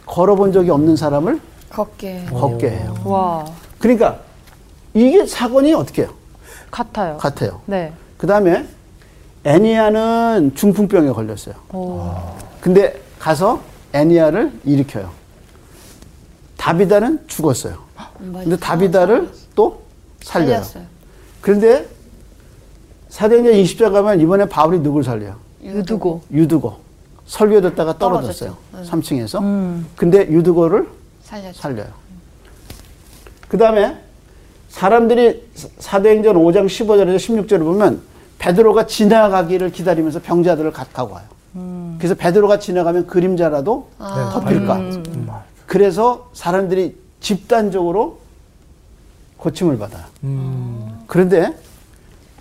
[0.05, 2.25] 걸어본 적이 없는 사람을 걷게.
[2.31, 2.95] 걷게 해요.
[3.05, 3.45] 와
[3.79, 4.19] 그러니까
[4.93, 6.11] 이게 사건이 어떻게 해요?
[6.71, 7.61] 같아요 같아요.
[7.65, 8.65] 네 그 다음에
[9.43, 11.55] 애니아는 중풍병에 걸렸어요.
[11.71, 12.11] 오.
[12.59, 13.61] 근데 가서
[13.93, 15.11] 애니아를 일으켜요.
[16.57, 17.77] 다비다는 죽었어요.
[18.17, 19.83] 근데 다비다를 또
[20.21, 20.49] 살려요.
[20.63, 20.83] 살렸어요.
[21.41, 21.87] 그런데
[23.09, 25.35] 사도행전 20장 가면 이번에 바울이 누굴 살려요?
[25.63, 26.75] 유두고 유두고.
[27.27, 28.57] 설교 듣다가 떨어졌어요.
[28.71, 28.97] 떨어졌죠.
[28.99, 29.41] 3층에서.
[29.41, 29.87] 음.
[29.95, 30.87] 근데 유두고를
[31.23, 31.61] 살렸죠.
[31.61, 31.87] 살려요.
[33.47, 33.97] 그 다음에
[34.77, 38.01] 사람들이 사- 사도행전 5장 15절에서 16절을 보면
[38.37, 41.25] 베드로가 지나가기를 기다리면서 병자들을 갖고 와요.
[41.97, 44.29] 그래서 베드로가 지나가면 그림자라도 아.
[44.33, 44.81] 덮일까.
[45.65, 48.19] 그래서 사람들이 집단적으로
[49.37, 50.05] 고침을 받아요.
[50.23, 51.57] 음, 그런데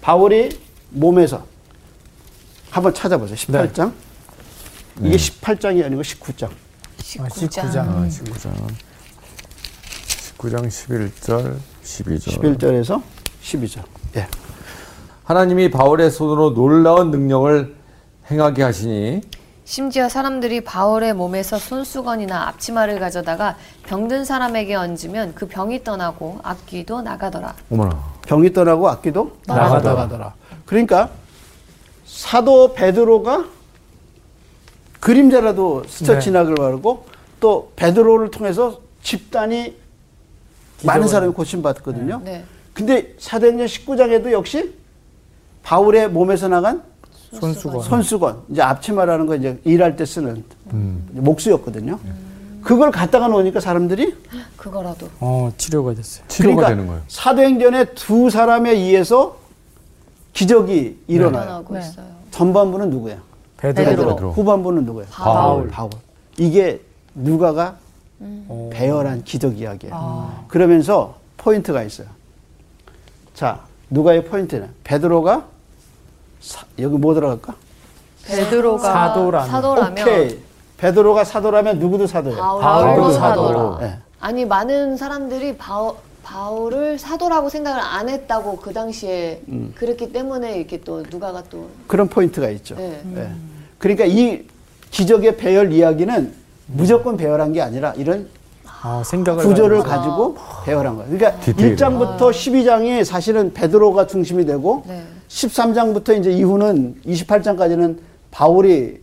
[0.02, 0.50] 바울이
[0.90, 1.42] 몸에서
[2.70, 3.36] 한번 찾아보세요.
[3.36, 3.92] 18장.
[5.00, 6.50] 이게 18장이 아니고 19장.
[6.98, 7.48] 19장.
[7.48, 7.76] 19장.
[7.78, 8.52] 아, 19장.
[10.36, 12.58] 19장 11절, 12절.
[12.58, 13.02] 11절에서
[13.42, 13.82] 12절.
[14.16, 14.26] 예.
[15.24, 17.74] 하나님이 바울의 손으로 놀라운 능력을
[18.30, 19.20] 행하게 하시니
[19.64, 27.54] 심지어 사람들이 바울의 몸에서 손수건이나 앞치마를 가져다가 병든 사람에게 얹으면 그 병이 떠나고 악귀도 나가더라.
[27.70, 28.00] 어머나.
[28.26, 29.94] 병이 떠나고 악기도 나가더라.
[29.94, 30.34] 나가더라.
[30.66, 31.10] 그러니까
[32.04, 33.46] 사도 베드로가
[35.00, 36.20] 그림자라도 스쳐 네.
[36.20, 37.06] 지나길 바라고
[37.40, 39.74] 또 베드로를 통해서 집단이
[40.84, 42.20] 많은 사람이 고침받거든요.
[42.24, 42.44] 네.
[42.74, 44.74] 근데 사도행전 19장에도 역시
[45.62, 46.82] 바울의 몸에서 나간
[47.32, 47.82] 손수건.
[47.82, 51.08] 손수건 이제 앞치마라는 거 이제 일할 때 쓰는 음.
[51.12, 51.98] 목수였거든요.
[52.62, 54.14] 그걸 갖다가 놓으니까 사람들이
[54.56, 55.08] 그거라도.
[55.20, 56.24] 어, 치료가 됐어요.
[56.28, 57.02] 치료가 그러니까 되는 거예요.
[57.08, 59.36] 사도행전에 두 사람에 의해서
[60.32, 61.42] 기적이 일어나요.
[61.44, 61.80] 일어나고 네.
[61.80, 62.06] 있어요.
[62.30, 63.18] 전반부는 누구예요?
[63.56, 63.86] 베드로.
[63.86, 64.32] 베드로.
[64.32, 65.08] 후반부는 누구예요?
[65.10, 65.68] 바울.
[65.68, 65.90] 바울.
[66.38, 66.80] 이게
[67.14, 67.76] 누가가
[68.20, 68.70] 어.
[68.72, 70.44] 배열한 기적 이야기예요.
[70.48, 72.06] 그러면서 포인트가 있어요.
[73.34, 75.44] 자, 누가의 포인트는 베드로가
[76.40, 77.54] 사- 여기 뭐 들어갈까?
[78.24, 79.50] 베드로가 사도라면.
[79.50, 80.38] 사도라면 오케이.
[80.78, 82.36] 베드로가 사도라면 누구도 사도예요.
[82.38, 83.48] 바울, 바울도 바울도 사도.
[83.48, 83.78] 사도라.
[83.82, 83.98] 예.
[84.20, 89.72] 아니 많은 사람들이 바울, 바울을 사도라고 생각을 안 했다고 그 당시에 음.
[89.76, 92.74] 그랬기 때문에 이렇게 또 누가가 또 그런 포인트가 있죠.
[92.74, 93.00] 네.
[93.16, 93.30] 예.
[93.78, 94.46] 그러니까 이
[94.90, 96.34] 기적의 배열 이야기는
[96.66, 98.28] 무조건 배열한 게 아니라 이런
[98.84, 100.34] 어, 생각을 구조를 가지고.
[100.34, 101.10] 가지고 배열한 거예요.
[101.10, 101.76] 그러니까 디테일을.
[101.76, 105.02] 1장부터 12장이 사실은 베드로가 중심이 되고 네.
[105.28, 107.98] 13장부터 이제 이후는 28장까지는
[108.30, 109.00] 바울이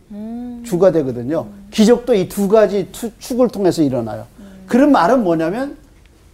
[0.64, 1.46] 주가 되거든요.
[1.70, 4.26] 기적도 이 두 가지 투- 축을 통해서 일어나요.
[4.66, 5.76] 그런 말은 뭐냐면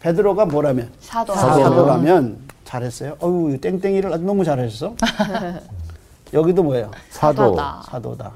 [0.01, 1.35] 베드로가 뭐라면 사도.
[1.35, 3.17] 사도라면 잘했어요.
[3.23, 4.95] 어유 땡땡이를 아주 너무 잘했어.
[6.33, 6.91] 여기도 뭐예요?
[7.11, 7.43] 사도.
[7.57, 7.83] 사도다.
[7.91, 8.33] 사도다.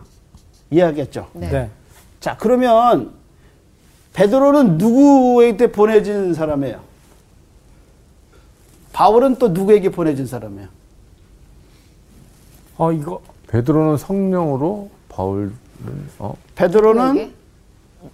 [0.70, 1.26] 이해하겠죠?
[1.34, 1.48] 네.
[1.50, 1.70] 네.
[2.24, 3.10] 자, 그러면
[4.14, 6.80] 베드로는 누구에게 보내진 사람이에요?
[8.94, 10.68] 바울은 또 누구에게 보내진 사람이에요?
[12.78, 15.52] 어, 이거 베드로는 성령으로 바울은
[16.18, 16.34] 어?
[16.54, 17.32] 베드로는 누구에게?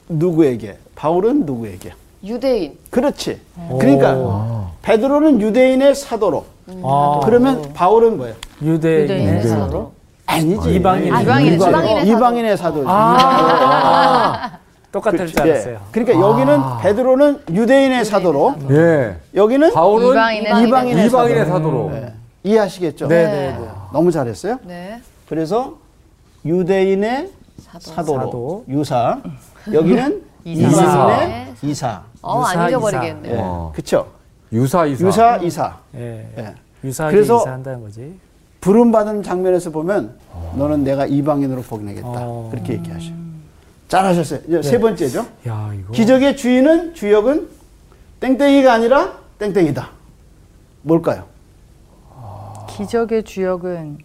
[0.08, 0.78] 누구에게?
[0.96, 1.92] 바울은 누구에게?
[2.24, 2.78] 유대인.
[2.90, 3.40] 그렇지.
[3.78, 6.46] 그러니까 베드로는 유대인의 사도로.
[6.82, 8.34] 아, 그러면 바울은 뭐예요?
[8.60, 9.60] 유대인의 유대인의 사도.
[9.60, 9.99] 사도.
[10.30, 10.74] 아니지.
[10.74, 11.14] 이방인.
[11.14, 11.70] 아, 이방인의 사도.
[11.70, 12.86] 이방인의 이방인의 사도지.
[12.88, 14.58] 아,
[14.92, 15.34] 똑같을 그렇지.
[15.34, 15.74] 줄 알았어요.
[15.74, 15.78] 예.
[15.92, 19.16] 그러니까 여기는 베드로는 유대인의 사도로, 예.
[19.34, 21.90] 여기는 바울은 이방인의 이방인의 이방인의 사도로.
[21.90, 21.96] 사도로.
[21.96, 22.12] 예.
[22.42, 23.06] 이해하시겠죠?
[23.08, 23.68] 네, 네, 네.
[23.92, 24.58] 너무 잘했어요.
[24.64, 25.00] 네.
[25.28, 25.74] 그래서
[26.44, 27.80] 유대인의 사도.
[27.80, 28.64] 사도로 사도.
[28.68, 29.18] 유사
[29.72, 30.82] 여기는 이사.
[30.82, 32.02] 이방인의 이사.
[32.22, 33.30] 어, 유사, 안 잊어버리겠네.
[33.30, 33.36] 예.
[33.38, 33.70] 어.
[33.74, 34.06] 그렇죠.
[34.52, 35.06] 유사 이사.
[35.06, 35.76] 유사 이사.
[35.96, 36.28] 예.
[36.38, 36.54] 예.
[36.82, 38.18] 유사하게 그래서- 이사한다는 거지.
[38.60, 40.14] 부름 받은 장면에서 보면
[40.54, 42.08] 너는 내가 이방인으로 보내겠다.
[42.08, 42.48] 어.
[42.50, 43.12] 그렇게 얘기하셔.
[43.88, 44.40] 잘하셨어요.
[44.46, 45.26] 이제 세 번째죠.
[45.48, 45.92] 야, 이거.
[45.92, 47.48] 기적의 주인은 주역은
[48.20, 49.88] 땡땡이가 아니라 땡땡이다.
[50.82, 51.24] 뭘까요?
[52.68, 53.98] 기적의 주역은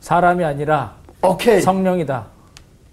[0.00, 1.60] 사람이 아니라 오케이.
[1.60, 2.26] 성령이다.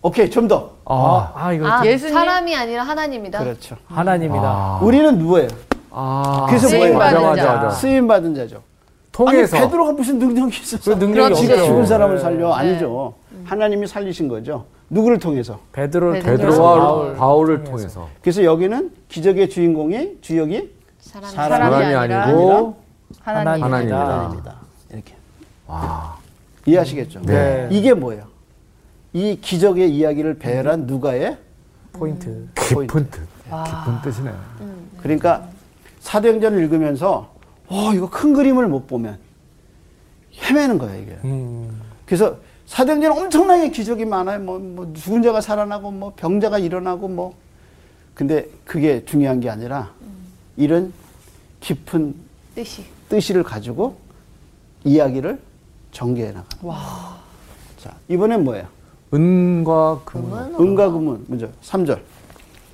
[0.02, 0.30] 오케이.
[0.30, 0.72] 좀 더.
[0.86, 2.14] 아, 아 이거 아, 예수님?
[2.14, 3.40] 사람이 아니라 하나님이다.
[3.40, 3.76] 그렇죠.
[3.88, 4.80] 하나님이다.
[4.82, 5.50] 우리는 누구예요?
[5.92, 6.46] 아.
[6.48, 6.86] 그래서 뭐예요?
[6.86, 7.48] 쓰임 받은 맞아, 자.
[7.48, 7.76] 맞아, 맞아.
[7.76, 8.62] 쓰임 받은 자죠.
[9.14, 9.56] 통해서.
[9.56, 10.94] 아니 베드로가 무슨 능력이 있었어?
[10.96, 11.66] 그 능력이 지가 없죠.
[11.68, 12.22] 죽은 사람을 네.
[12.22, 13.14] 살려 아니죠.
[13.46, 14.66] 하나님이 살리신 거죠.
[14.90, 15.60] 누구를 통해서?
[15.72, 18.10] 베드로를 베드로와 바울 바울을 통해서.
[18.22, 21.30] 그래서 여기는 기적의 주인공이 주역이 사람.
[21.32, 21.50] 사람.
[21.50, 22.78] 사람이 사람이 아니라 아니고
[23.22, 23.64] 하나님.
[23.64, 24.10] 하나님이다.
[24.10, 24.56] 하나님이다.
[24.92, 25.14] 이렇게
[25.68, 26.18] 와.
[26.66, 27.22] 이해하시겠죠?
[27.22, 27.68] 네.
[27.72, 28.24] 이게 뭐예요?
[29.14, 31.38] 이 기적의 이야기를 배열한 누가의
[31.94, 32.48] 포인트.
[32.56, 33.22] 깊은 뜻.
[33.44, 34.32] 깊은 뜻이네.
[35.02, 35.48] 그러니까
[36.00, 37.33] 사도행전을 읽으면서
[37.70, 39.18] 와 이거 큰 그림을 못 보면
[40.42, 41.18] 헤매는 거예요 이게.
[41.26, 41.82] 음.
[42.06, 44.40] 그래서 사도행전은 엄청나게 기적이 많아요.
[44.40, 47.36] 뭐, 뭐 죽은 자가 살아나고 뭐 병자가 일어나고 뭐.
[48.14, 49.92] 근데 그게 중요한 게 아니라
[50.58, 50.94] 이런
[51.60, 52.16] 깊은
[52.56, 52.86] 뜻이.
[53.10, 53.98] 뜻을 가지고
[54.84, 55.40] 이야기를
[55.92, 56.78] 전개해 나가는.
[57.78, 58.68] 자 이번엔 뭐예요?
[59.14, 60.30] 은과 금은.
[60.30, 62.00] 금은 은과 금은 먼저 3절.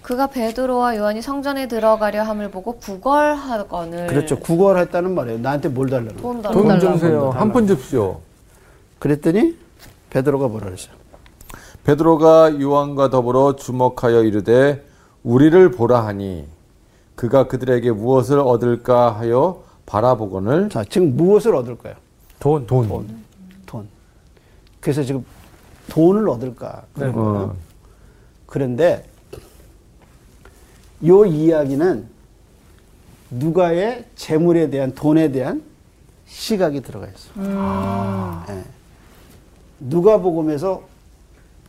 [0.09, 4.07] 그가 베드로와 요한이 성전에 들어가려 함을 보고 구걸하거늘.
[4.07, 4.39] 그렇죠.
[4.39, 5.37] 구걸했다는 말이에요.
[5.37, 6.15] 나한테 뭘 달라고.
[6.19, 6.53] 돈 달라.
[6.55, 6.93] 돈 달라고.
[6.93, 7.29] 주세요.
[7.29, 8.19] 한 푼 줍시오.
[8.97, 9.55] 그랬더니
[10.09, 10.95] 베드로가 뭐라 그랬어요?
[11.83, 14.83] 베드로가 요한과 더불어 주목하여 이르되
[15.21, 16.47] 우리를 보라 하니
[17.13, 21.93] 그가 그들에게 무엇을 얻을까 하여 바라보거늘 자, 지금 무엇을 얻을까요?
[22.39, 22.65] 돈.
[22.65, 23.23] 돈.
[23.67, 23.87] 돈.
[24.79, 25.23] 그래서 지금
[25.87, 26.81] 돈을 얻을까?
[26.95, 27.15] 그런 네.
[27.15, 27.55] 어.
[28.47, 29.05] 그런데
[31.05, 32.07] 요 이야기는
[33.31, 35.63] 누가의 재물에 대한 돈에 대한
[36.27, 38.43] 시각이 들어가 있어요.
[38.49, 38.63] 예.
[39.79, 40.83] 누가복음에서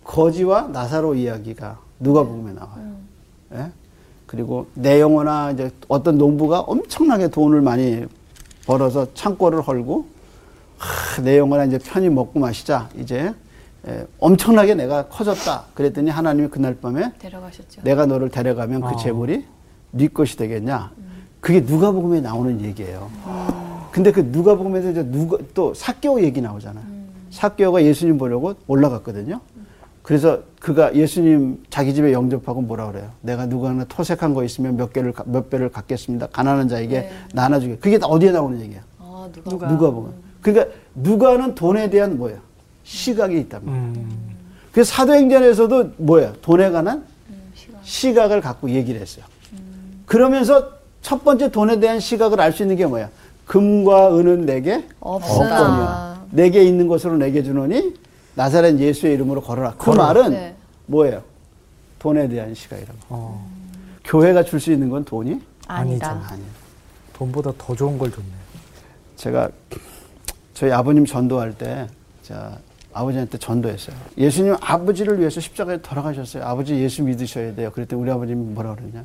[0.05, 2.97] 거지와 나사로 이야기가 누가복음에 나와요.
[3.53, 3.71] 예?
[4.27, 8.05] 그리고 내 영혼아 이제 어떤 농부가 엄청나게 돈을 많이
[8.66, 10.07] 벌어서 창고를 헐고
[10.79, 13.35] 하, 내 영혼아 이제 편히 먹고 마시자 이제
[13.88, 15.64] 예, 엄청나게 내가 커졌다.
[15.75, 17.83] 그랬더니 하나님이 그날 밤에 데려가셨죠.
[17.83, 19.45] 내가 너를 데려가면 그 재물이
[19.93, 20.93] 네 것이 되겠냐.
[21.40, 23.11] 그게 누가복음에 나오는 얘기예요.
[23.90, 26.85] 근데 그 누가복음에서 이제 누가 또 사개오 얘기 나오잖아요.
[27.31, 29.40] 사개오가 예수님 보려고 올라갔거든요.
[30.03, 33.11] 그래서 그가 예수님 자기 집에 영접하고 뭐라 그래요?
[33.23, 36.27] 내가 누가 하나 토색한 거 있으면 몇 개를 가- 몇 배를 갖겠습니다.
[36.29, 37.11] 가난한 자에게 네.
[37.33, 37.77] 나눠주게.
[37.77, 38.81] 그게 다 어디에 나오는 얘기야?
[38.99, 39.69] 아, 누가?
[39.69, 39.90] 누가?
[39.90, 40.12] 보면.
[40.40, 42.37] 그러니까 누가는 돈에 대한 뭐야?
[42.85, 43.81] 시각이 있단 말이야.
[43.83, 44.31] 음.
[44.73, 46.33] 그래서 사도행전에서도 뭐야?
[46.43, 47.81] 돈에 관한 음, 시각.
[47.83, 49.25] 시각 을 갖고 얘기를 했어요.
[50.07, 50.71] 그러면서
[51.03, 53.11] 첫 번째 돈에 대한 시각을 알 수 있는 게 뭐야?
[53.47, 56.25] 금과 은은 내게 없으나.
[56.31, 57.95] 내게 있는 것으로 내게 주노니
[58.35, 59.75] 나사렛 예수의 이름으로 걸어라.
[59.77, 60.55] 그 말은 네.
[60.87, 61.23] 뭐예요?
[61.99, 62.99] 돈에 대한 시각이라고.
[63.09, 63.51] 어,
[64.05, 66.11] 교회가 줄 수 있는 건 돈이 아니다.
[66.31, 66.49] 아니에요.
[67.12, 68.27] 돈보다 더 좋은 걸 줬네.
[69.16, 69.49] 제가
[70.55, 71.87] 저희 아버님 전도할 때
[72.23, 72.57] 제가
[72.92, 73.96] 아버지한테 전도했어요.
[74.18, 76.44] 예수님 아버지를 위해서 십자가에 돌아가셨어요.
[76.44, 77.70] 아버지 예수 믿으셔야 돼요.
[77.70, 79.05] 그랬더니 우리 아버님이 뭐라 그러냐.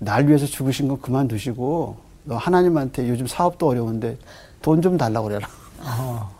[0.00, 4.16] 날 위해서 죽으신 건 그만두시고 너 하나님한테 요즘 사업도 어려운데
[4.62, 5.48] 돈 좀 달라고 그래라.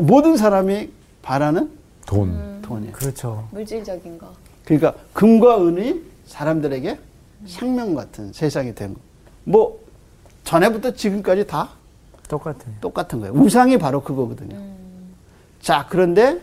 [0.00, 0.90] 모든 사람이
[1.22, 1.70] 바라는
[2.06, 2.60] 돈.
[2.62, 2.92] 돈이에요.
[2.92, 3.46] 그렇죠.
[3.52, 4.32] 물질적인 거.
[4.64, 6.98] 그러니까 금과 은이 사람들에게
[7.46, 9.00] 생명 같은 세상이 된 거.
[9.44, 9.78] 뭐
[10.44, 11.70] 전에부터 지금까지 다
[12.28, 12.72] 똑같아요.
[12.80, 13.34] 똑같은 거예요.
[13.34, 14.56] 우상이 바로 그거거든요.
[15.64, 16.38] 자, 그런데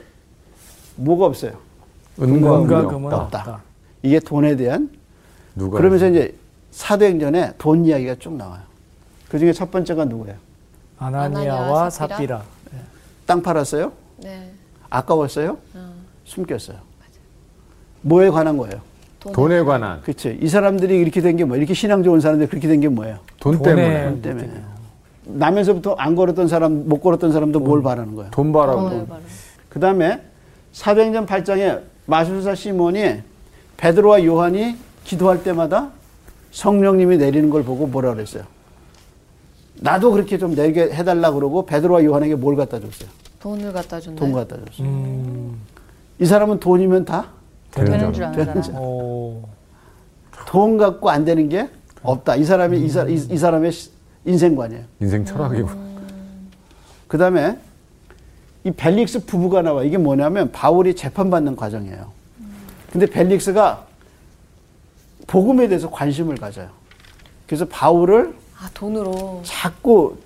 [0.96, 1.52] 뭐가 없어요?
[2.20, 3.40] 은과 금은 없다.
[3.40, 3.62] 없다.
[4.02, 4.90] 이게 돈에 대한
[5.56, 6.36] 누가 그러면서 이제
[6.72, 8.62] 사도행전에 돈 이야기가 쭉 나와요.
[9.30, 10.36] 그 중에 첫 번째가 누구예요?
[10.98, 11.92] 아나니아와.
[11.92, 12.42] 삽비라.
[13.28, 13.92] 땅 팔았어요?
[14.18, 14.50] 네.
[14.90, 15.56] 아까웠어요?
[15.76, 15.94] 어,
[16.26, 16.78] 숨겼어요.
[18.02, 18.82] 뭐에 관한 거예요?
[19.20, 19.34] 돈.
[19.34, 20.40] 돈에 관한 그렇지.
[20.42, 21.56] 이 사람들이 이렇게 된 게 뭐?
[21.58, 23.20] 이렇게 신앙 좋은 사람들 그렇게 된 게 뭐예요?
[23.40, 24.62] 돈 돈에 때문에 돈 때문에.
[25.38, 28.32] 나면서부터 안 걸었던 사람, 못 걸었던 사람도 뭘 바라는 거예요?
[28.32, 29.22] 돈 바라고 바라.
[29.70, 30.22] 그 다음에
[30.72, 33.22] 사도행전 8장에 마술사 시몬이
[33.78, 35.89] 베드로와 요한이 기도할 때마다
[36.52, 38.44] 성령님이 내리는 걸 보고 뭐라 그랬어요?
[39.76, 43.10] 나도 그렇게 좀 내게 해달라 그러고 베드로와 요한에게 뭘 갖다 줬어요?
[43.39, 44.20] 돈을 갖다 준다.
[44.20, 44.88] 돈 갖다 줬어요.
[44.88, 45.60] 음,
[46.20, 48.62] 이 사람은 돈이면 다돈 되는 줄 아는 사람.
[48.62, 49.41] 줄 오,
[50.78, 51.70] 갖고 안 되는 게
[52.04, 52.36] 없다.
[52.36, 53.89] 이 사람이 이, 사, 이, 이 사람의 시-
[54.26, 54.84] 인생관이에요.
[55.00, 55.70] 인생 철학이고
[57.08, 57.58] 그 다음에
[58.64, 59.84] 이 벨릭스 부부가 나와.
[59.84, 62.12] 이게 뭐냐면 바울이 재판받는 과정이에요.
[62.92, 63.86] 근데 벨릭스가
[65.28, 66.70] 복음에 대해서 관심을 가져요.
[67.48, 69.42] 그래서 바울을 아, 돈으로.
[69.44, 70.18] 자꾸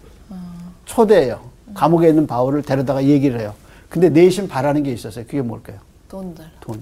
[0.85, 1.39] 초대해요.
[1.73, 3.53] 감옥에 있는 바울을 데려다가 얘기를 해요.
[3.89, 5.25] 근데 내심 바라는 게 있었어요.
[5.25, 5.77] 그게 뭘까요?
[6.09, 6.49] 돈 달라.
[6.59, 6.79] 돈이.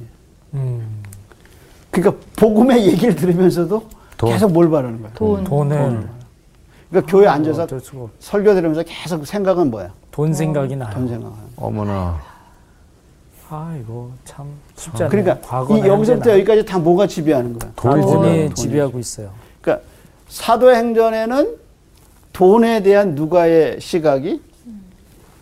[0.56, 1.04] 음,
[1.92, 4.30] 그러니까 복음의 얘기를 들으면서도 돈.
[4.32, 5.14] 계속 뭘 바라는 거예요?
[5.16, 5.44] 돈.
[5.44, 6.10] 돈을
[6.94, 9.92] 그러니까 교회 앉아서 어쩔 수가 없- 설교 들으면서 계속 생각은 뭐야?
[10.12, 10.92] 돈 생각이 나요.
[10.94, 11.44] 돈 생각하는.
[11.56, 12.22] 어머나
[13.50, 15.10] 아 이거 참 쉽지 않네.
[15.24, 16.32] 그러니까 이 여기서부터.
[16.34, 17.72] 여기까지 다 뭐가 지배하는 거야?
[17.76, 19.32] 돈이 돈이 지배하고 있어요.
[19.62, 19.86] 그러니까
[20.30, 21.56] 사도행전에는
[22.32, 24.42] 돈에 대한 누가의 시각이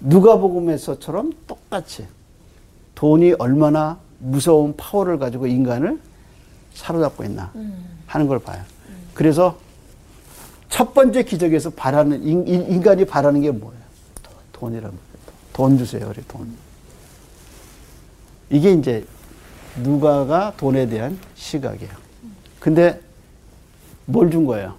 [0.01, 2.07] 누가복음에서처럼 똑같이
[2.95, 5.99] 돈이 얼마나 무서운 파워를 가지고 인간을
[6.73, 7.51] 사로잡고 있나
[8.07, 8.61] 하는 걸 봐요.
[9.13, 9.57] 그래서
[10.71, 13.79] 첫 번째 기적에서 바라는 인, 인- 인간이 바라는 게 뭐예요?
[14.53, 15.01] 돈이란 말이에요.
[15.53, 16.49] 돈 주세요, 그래 돈.
[18.49, 19.05] 이게 이제
[19.83, 21.91] 누가가 돈에 대한 시각이에요.
[22.59, 22.99] 근데
[24.05, 24.73] 뭘 준 거예요?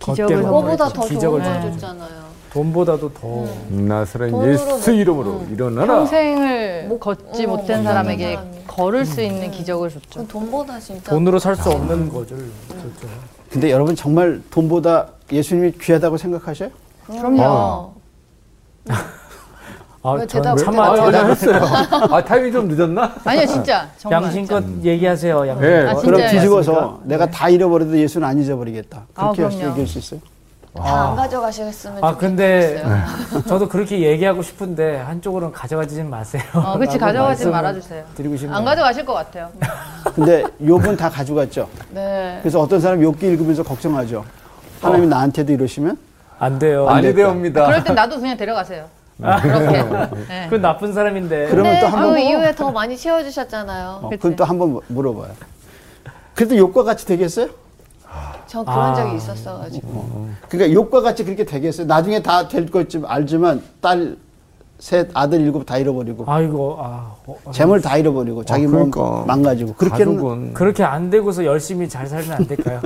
[0.00, 0.88] 기적을 그거보다.
[0.88, 1.72] 더 기적을 좋은 걸.
[1.72, 2.24] 줬잖아요.
[2.52, 8.34] 돈보다도 더 나사렛 돈으로 예수 뭐- 이름으로 일어나라 평생을 못- 걷지 어, 못한 못 사람에게
[8.34, 8.58] 사람이.
[8.66, 10.26] 걸을 수 있는 기적을 줬죠.
[10.28, 11.10] 돈보다 진짜.
[11.10, 13.08] 돈으로 살 수 없는 거를 줬죠.
[13.50, 16.70] 근데 여러분 정말 돈보다 예수님이 귀하다고 생각하셔요?
[17.06, 17.92] 그럼요.
[20.06, 21.60] 아, 왜전 대답- 참아 왜 아, 대답했어요
[22.14, 23.14] 아 타이밍 좀 늦었나?
[23.24, 23.88] 아니요, 진짜.
[23.96, 24.22] 정말.
[24.22, 25.48] 양심껏 얘기하세요.
[25.48, 25.60] 양심껏.
[25.84, 25.88] 네.
[25.88, 26.30] 아, 그럼?
[26.30, 27.00] 뒤집어서 맞습니까?
[27.04, 29.06] 내가 다 잃어버려도 예수는 안 잊어버리겠다.
[29.14, 29.70] 아, 그렇게 그럼요.
[29.70, 30.20] 얘기할 수 있어요?
[30.76, 33.42] 다 안 가져가시겠으면 아 근데 좋겠어요.
[33.46, 36.42] 저도 그렇게 얘기하고 싶은데 한쪽으로는 가져가지 마세요.
[36.52, 38.04] 어, 그치, 라고 가져가지 말아주세요.
[38.16, 38.56] 드리고 싶네요.
[38.56, 39.50] 안 가져가실 것 같아요.
[40.14, 41.68] 근데 욥은 다 가져갔죠.
[41.90, 42.38] 네.
[42.42, 44.24] 그래서 어떤 사람 욥기 읽으면서 걱정하죠.
[44.80, 45.98] 하나님 이 나한테도 이러시면
[46.38, 46.88] 안 돼요.
[46.88, 47.16] 아니 됐다.
[47.16, 48.86] 되옵니다 그럴 땐 나도 그냥 데려가세요.
[49.18, 49.82] 그렇게.
[50.28, 50.44] 네.
[50.44, 51.48] 그건 나쁜 사람인데.
[51.48, 54.00] 그러면 또 한번그 이후에 더 많이 채워주셨잖아요.
[54.02, 54.10] 어.
[54.20, 55.30] 그럼 또 한 번 물어봐요.
[56.34, 57.48] 그래도 욥과 같이 되겠어요?
[58.46, 58.94] 저 그런 아.
[58.94, 60.28] 적이 있었어가지고.
[60.48, 61.86] 그러니까 욥과 같이 그렇게 되겠어요?
[61.86, 64.16] 나중에 다 될 것지 알지만 딸
[64.78, 66.24] 셋 아들 일곱 다 잃어버리고.
[66.26, 69.24] 아이고 아 어, 재물 다 잃어버리고 자기 몸 그러니까.
[69.26, 69.74] 망가지고.
[69.74, 70.54] 그렇게는 가족은.
[70.54, 72.80] 그렇게 안 되고서 열심히 잘 살면 안 될까요?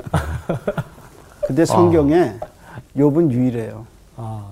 [1.47, 2.35] 근데 성경에
[2.97, 3.87] 욥은 유일해요.
[4.17, 4.45] 아.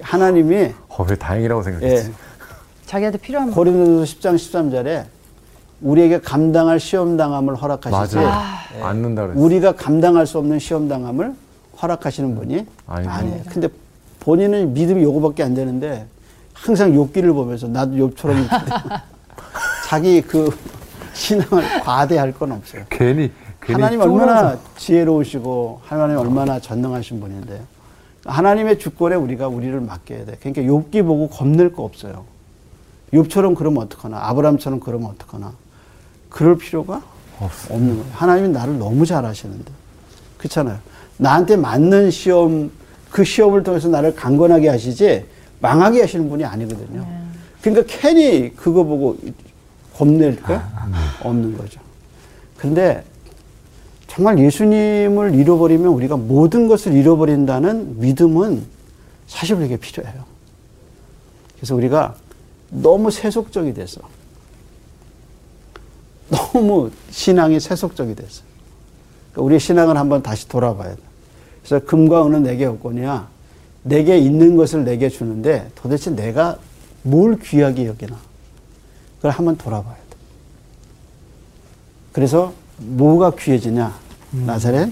[0.00, 2.08] 하나님이 어, 왜 다행이라고 생각했지.
[2.08, 2.12] 예,
[2.86, 5.04] 자기한테 필요한 고린도서 10장 13절에
[5.80, 8.32] 우리에게 감당할 시험 당함을 허락하시지 맞아요.
[8.82, 9.40] 않는다 그랬어.
[9.40, 11.34] 우리가 감당할 수 없는 시험 당함을
[11.82, 12.66] 허락하시는 분이.
[12.86, 13.42] 아니에요.
[13.48, 13.68] 근데
[14.28, 16.06] 본인은 믿음이 요거밖에 안 되는데
[16.52, 18.46] 항상 욥기를 보면서 나도 돼.
[19.88, 20.54] 자기 그
[21.14, 22.84] 신앙을 과대할 건 없어요.
[22.90, 24.02] 괜히 괜히 하나님.
[24.02, 27.62] 얼마나 지혜로우시고 하나님 얼마나 전능하신 분인데
[28.26, 30.36] 하나님의 주권에 우리가 우리를 맡겨야 돼.
[30.40, 32.26] 그러니까 욥기 보고 겁낼 거 없어요.
[33.14, 35.54] 욥처럼 그러면 어떡하나 아브라함처럼 그러면 어떡하나
[36.28, 37.00] 그럴 필요가
[37.70, 38.12] 없는 거예요.
[38.12, 39.72] 하나님이 나를 너무 잘 아시는데
[40.36, 40.76] 그렇잖아요.
[41.16, 42.70] 나한테 맞는 시험
[43.10, 45.24] 그 시험을 통해서 나를 강건하게 하시지
[45.60, 47.06] 망하게 하시는 분이 아니거든요.
[47.60, 49.16] 그러니까 괜히 그거 보고
[49.94, 50.60] 겁낼 거
[51.22, 51.80] 없는 거죠.
[52.56, 53.04] 근데
[54.06, 58.64] 정말 예수님을 잃어버리면 우리가 모든 것을 잃어버린다는 믿음은
[59.26, 60.24] 사실 우리에게 필요해요.
[61.56, 62.14] 그래서 우리가
[62.70, 64.00] 너무 세속적이 돼서
[66.30, 68.42] 너무 신앙이 세속적이 됐어.
[69.32, 71.07] 그러니까 우리의 신앙을 한번 다시 돌아봐야 돼.
[71.68, 73.28] 그래서 금과 은은 내게 없거니와
[73.82, 76.56] 내게 있는 것을 내게 주는데 도대체 내가
[77.02, 78.16] 뭘 귀하게 여기나.
[79.16, 80.00] 그걸 한번 돌아봐야 돼.
[82.12, 83.94] 그래서 뭐가 귀해지냐?
[84.30, 84.90] 나사렛?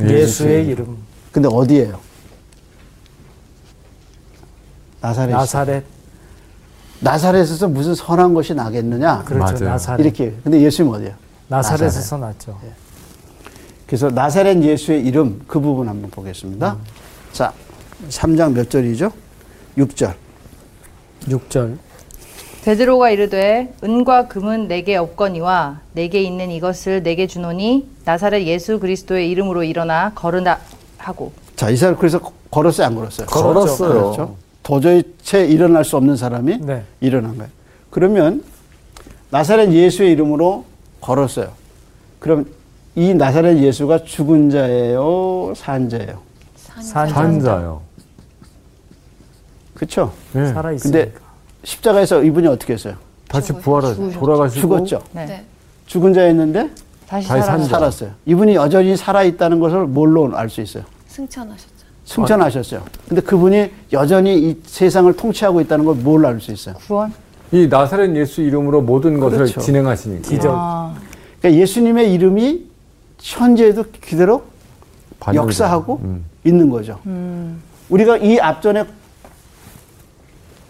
[0.00, 0.96] 예수의 이름
[1.30, 2.00] 근데 어디예요?
[5.00, 5.30] 나사렛.
[5.30, 5.84] 나사렛
[7.00, 9.22] 나사렛에서 무슨 선한 것이 나겠느냐?
[9.24, 9.64] 그렇죠.
[9.64, 10.34] 나사렛 이렇게.
[10.42, 11.16] 근데 예수님 어디야?
[11.46, 12.58] 나사렛에서 났죠.
[13.88, 16.76] 그래서 나사렛 예수의 이름 그 부분 한번 보겠습니다.
[17.32, 17.52] 자,
[18.10, 19.10] 3장 몇 절이죠?
[19.78, 20.14] 6절.
[21.26, 21.78] 6절
[22.64, 29.64] 베드로가 이르되 은과 금은 내게 없거니와 내게 있는 이것을 내게 주노니 나사렛 예수 그리스도의 이름으로
[29.64, 30.60] 일어나 걸으라
[30.98, 32.20] 하고 자, 이 사람 그래서
[32.50, 33.26] 걸었어요, 안 걸었어요?
[33.26, 33.88] 걸었어요.
[33.88, 34.36] 그렇죠.
[34.62, 36.82] 도저히 채 일어날 수 없는 사람이 네.
[37.00, 37.50] 일어난 거예요.
[37.88, 38.44] 그러면
[39.30, 40.66] 나사렛 예수의 이름으로
[41.00, 41.52] 걸었어요.
[42.18, 42.46] 그럼
[42.98, 46.18] 이 나사렛 예수가 죽은 자예요, 산 자예요?
[46.80, 47.80] 산 산자요.
[49.74, 50.12] 그렇죠?
[50.32, 50.46] 네.
[50.52, 51.20] 살아 근데 있으니까
[51.62, 52.94] 십자가에서 이분이 어떻게 했어요?
[53.28, 55.00] 다시 부활하 돌아가시고 죽었죠.
[55.12, 55.26] 네.
[55.26, 55.44] 네.
[55.86, 56.70] 죽은 자였는데
[57.06, 57.68] 다시 다시 산자.
[57.68, 58.10] 살았어요.
[58.26, 60.82] 이분이 여전히 살아 있다는 것을 뭘로 알 수 있어요?
[61.06, 61.68] 승천하셨죠.
[62.04, 62.82] 승천하셨어요.
[63.08, 66.74] 근데 그분이 여전히 이 세상을 통치하고 있다는 걸 뭘 알 수 있어요?
[66.84, 67.12] 구원
[67.52, 69.60] 이 나사렛 예수 이름으로 모든 것을 그렇죠.
[69.60, 70.28] 진행하시니까.
[70.28, 70.96] 기적 아,
[71.40, 72.67] 그러니까 예수님의 이름이
[73.20, 74.44] 현재에도 그대로.
[75.34, 76.24] 역사하고 음.
[76.44, 77.00] 있는 거죠.
[77.06, 77.60] 음.
[77.88, 78.84] 우리가 이 앞전에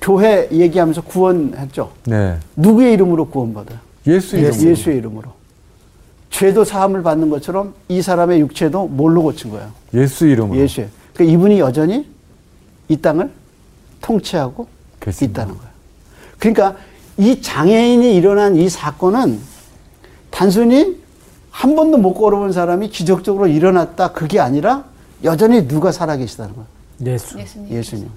[0.00, 1.92] 교회 얘기하면서 구원했죠.
[2.06, 2.38] 네.
[2.56, 3.78] 누구의 이름으로 구원받아요?
[4.06, 4.54] 예수 이름.
[4.54, 5.32] 예수의 이름으로.
[6.30, 9.70] 죄도 사함을 받는 것처럼 이 사람의 육체도 뭘로 고친 거예요?
[9.92, 10.58] 예수 이름으로.
[10.58, 10.88] 예수의.
[11.12, 12.08] 그러니까 이분이 여전히
[12.88, 13.30] 이 땅을
[14.00, 14.66] 통치하고
[15.00, 15.42] 계십니다.
[15.42, 15.72] 있다는 거예요.
[16.38, 16.76] 그러니까
[17.18, 19.40] 이 장애인이 일어난 이 사건은
[20.30, 20.97] 단순히
[21.58, 24.84] 한 번도 못 걸어본 사람이 기적적으로 일어났다 그게 아니라
[25.24, 26.68] 여전히 누가 살아계시다는 거예요.
[27.04, 27.70] 예수 예수님.
[27.72, 28.10] 예수님.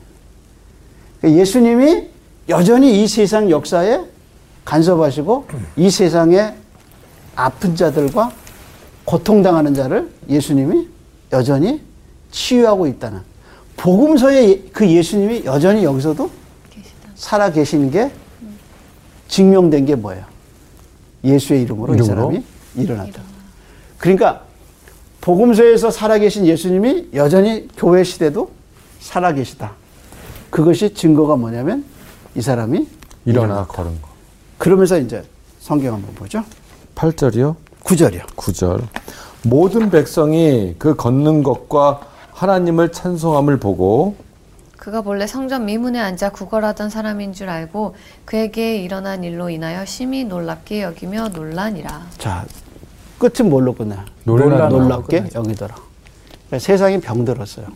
[1.19, 2.07] 그러니까 예수님이
[2.49, 3.99] 여전히 이 세상 역사에
[4.63, 6.53] 간섭하시고 이 세상의
[7.35, 8.31] 아픈 자들과
[9.05, 10.87] 고통당하는 자를 예수님이
[11.33, 11.81] 여전히
[12.29, 13.21] 치유하고 있다는
[13.75, 16.29] 복음서에 그 예수님이 여전히 여기서도
[16.69, 17.09] 계시다.
[17.15, 18.11] 살아 계신 게
[19.29, 20.25] 증명된 게 뭐예요?
[21.23, 22.15] 예수의 이름으로, 이 이름으로?
[22.15, 22.43] 사람이
[22.75, 23.30] 일어났다.
[24.01, 24.41] 그러니까
[25.21, 28.49] 복음서에서 살아 계신 예수님이 여전히 교회 시대도
[28.99, 29.73] 살아 계시다.
[30.49, 31.85] 그것이 증거가 뭐냐면
[32.35, 32.87] 이 사람이
[33.25, 34.09] 일어나 걸은 거.
[34.57, 35.23] 그러면서 이제
[35.59, 36.43] 성경 한번 보죠.
[36.95, 37.55] 8절이요?
[37.83, 38.25] 9절이요.
[38.35, 38.81] 9절.
[39.43, 44.15] 모든 백성이 그 걷는 것과 하나님을 찬송함을 보고
[44.77, 50.81] 그가 본래 성전 미문에 앉아 구걸하던 사람인 줄 알고 그에게 일어난 일로 인하여 심히 놀랍게
[50.81, 52.07] 여기며 논란이라.
[52.17, 52.45] 자,
[53.21, 54.03] 끝은 뭘로 끝나?
[54.23, 55.39] 놀라- 놀랍게 끝나죠.
[55.39, 55.75] 여기더라.
[55.75, 57.67] 그러니까 세상이 병들었어요.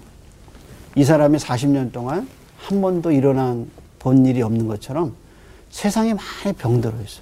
[0.96, 2.28] 이 사람이 40년 동안
[2.58, 5.14] 한 번도 일어난 본 일이 없는 것처럼
[5.70, 7.22] 세상이 많이 병들어 있어.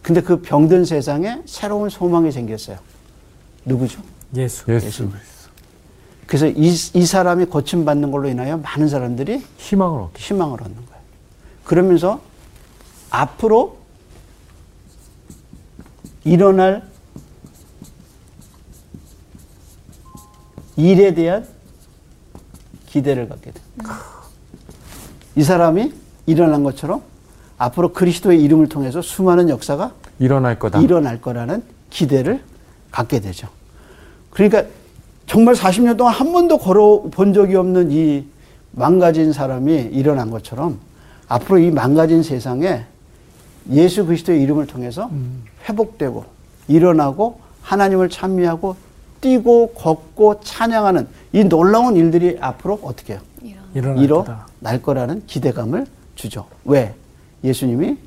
[0.00, 2.78] 근데 그 병든 세상에 새로운 소망이 생겼어요.
[3.66, 4.00] 누구죠?
[4.34, 5.10] 예수 예수
[6.26, 10.22] 그래서 이, 이 사람이 고침받는 걸로 인하여 많은 사람들이 희망을 얻게.
[10.22, 11.02] 희망을 얻는 거예요.
[11.64, 12.20] 그러면서
[13.10, 13.76] 앞으로
[16.24, 16.82] 일어날
[20.76, 21.46] 일에 대한
[22.86, 23.96] 기대를 갖게 됩니다.
[25.34, 25.92] 이 사람이
[26.26, 27.02] 일어난 것처럼
[27.58, 30.80] 앞으로 그리스도의 이름을 통해서 수많은 역사가 일어날 거다.
[30.80, 32.42] 일어날 거라는 기대를
[32.90, 33.48] 갖게 되죠.
[34.30, 34.64] 그러니까
[35.26, 38.26] 정말 40년 동안 한 번도 걸어본 적이 없는 이
[38.72, 40.78] 망가진 사람이 일어난 것처럼
[41.28, 42.84] 앞으로 이 망가진 세상에
[43.70, 45.10] 예수 그리스도의 이름을 통해서
[45.68, 46.24] 회복되고
[46.68, 48.76] 일어나고 하나님을 찬미하고
[49.30, 53.20] 뛰고 걷고 찬양하는 이 놀라운 일들이 앞으로 어떻게 해요?
[53.74, 54.46] 일어날 일어 거다.
[54.60, 56.46] 날 거라는 기대감을 주죠.
[56.64, 56.94] 왜?
[57.42, 57.98] 예수님이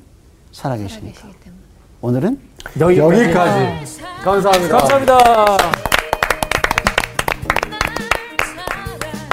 [0.50, 1.28] 살아계시니까.
[2.00, 2.40] 오늘은
[2.80, 3.20] 여기까지.
[3.20, 4.02] 여기까지.
[4.24, 4.78] 감사합니다.
[4.78, 5.18] 감사합니다.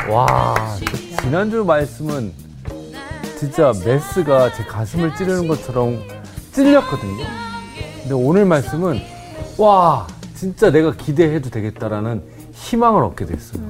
[0.10, 0.56] 와,
[0.92, 2.34] 그 지난주 말씀은
[3.40, 6.04] 진짜 메스가 제 가슴을 찌르는 것처럼
[6.52, 7.24] 찔렸거든요.
[8.02, 9.00] 근데 오늘 말씀은
[9.58, 10.06] 와,
[10.38, 12.22] 진짜 내가 기대해도 되겠다라는
[12.54, 13.62] 희망을 얻게 됐어요.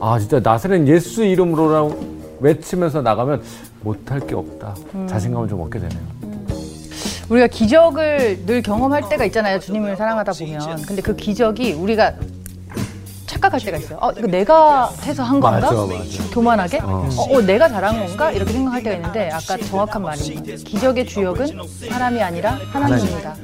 [0.00, 1.98] 아, 진짜 나사렛 예수 이름으로
[2.38, 3.42] 외치면서 나가면
[3.80, 4.76] 못할 게 없다.
[5.08, 6.00] 자신감을 좀 얻게 되네요.
[7.28, 9.58] 우리가 기적을 늘 경험할 때가 있잖아요.
[9.58, 10.82] 주님을 사랑하다 보면.
[10.86, 12.14] 근데 그 기적이 우리가
[13.40, 13.98] 착각할 때가 있어요.
[14.00, 15.58] 어, 이거 내가 해서 한 건가?
[15.60, 16.30] 맞아, 맞아.
[16.32, 16.80] 교만하게?
[16.82, 17.08] 어.
[17.30, 18.30] 어, 내가 잘한 건가?
[18.30, 20.56] 이렇게 생각할 때가 있는데 아까 정확한 말입니다.
[20.64, 21.46] 기적의 주역은
[21.90, 23.34] 사람이 아니라 하나님입니다.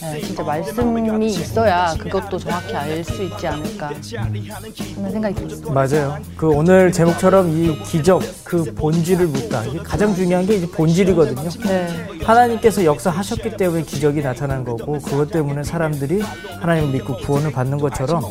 [0.00, 5.72] 네, 진짜 말씀이 있어야 그것도 정확히 알 수 있지 않을까 하는 생각이 들었어요.
[5.72, 6.18] 맞아요.
[6.36, 9.64] 그 오늘 제목처럼 이 기적, 그 본질을 묻다.
[9.64, 11.48] 이게 가장 중요한 게 이제 본질이거든요.
[11.66, 12.06] 네.
[12.22, 16.20] 하나님께서 역사하셨기 때문에 기적이 나타난 거고 그것 때문에 사람들이
[16.60, 18.22] 하나님을 믿고 구원을 받는 것처럼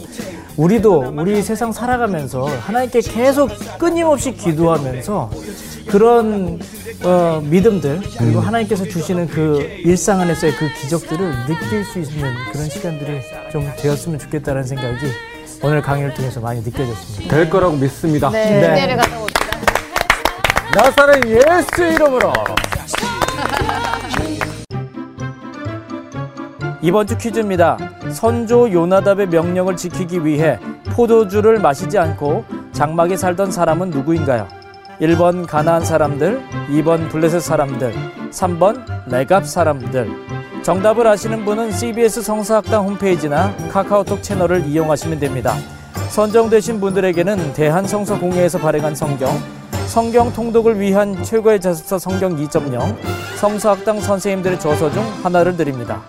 [0.57, 5.31] 우리도 우리 세상 살아가면서 하나님께 계속 끊임없이 기도하면서
[5.87, 6.59] 그런
[7.03, 13.21] 어, 믿음들 그리고 하나님께서 주시는 그 일상 안에서의 그 기적들을 느낄 수 있는 그런 시간들이
[13.51, 15.05] 좀 되었으면 좋겠다는 생각이
[15.63, 17.35] 오늘 강의를 통해서 많이 느껴졌습니다.
[17.35, 18.29] 될 거라고 믿습니다.
[18.29, 18.75] 네, 네.
[18.75, 19.41] 기대를 봅시다.
[20.75, 22.33] 나사렛 예수 이름으로.
[26.83, 27.77] 이번 주 퀴즈입니다.
[28.11, 30.57] 선조 요나답의 명령을 지키기 위해
[30.95, 34.47] 포도주를 마시지 않고 장막에 살던 사람은 누구인가요?
[34.99, 37.93] 1번 가나안 사람들, 2번 블레셋 사람들,
[38.31, 40.09] 3번 레갑 사람들.
[40.63, 45.55] 정답을 아시는 분은 CBS 성서학당 홈페이지나 카카오톡 채널을 이용하시면 됩니다.
[46.09, 49.31] 선정되신 분들에게는 대한성서공회에서 발행한 성경,
[49.87, 52.95] 성경 통독을 위한 최고의 자습서 성경 2.0,
[53.37, 56.01] 성서학당 선생님들의 저서 중 하나를 드립니다.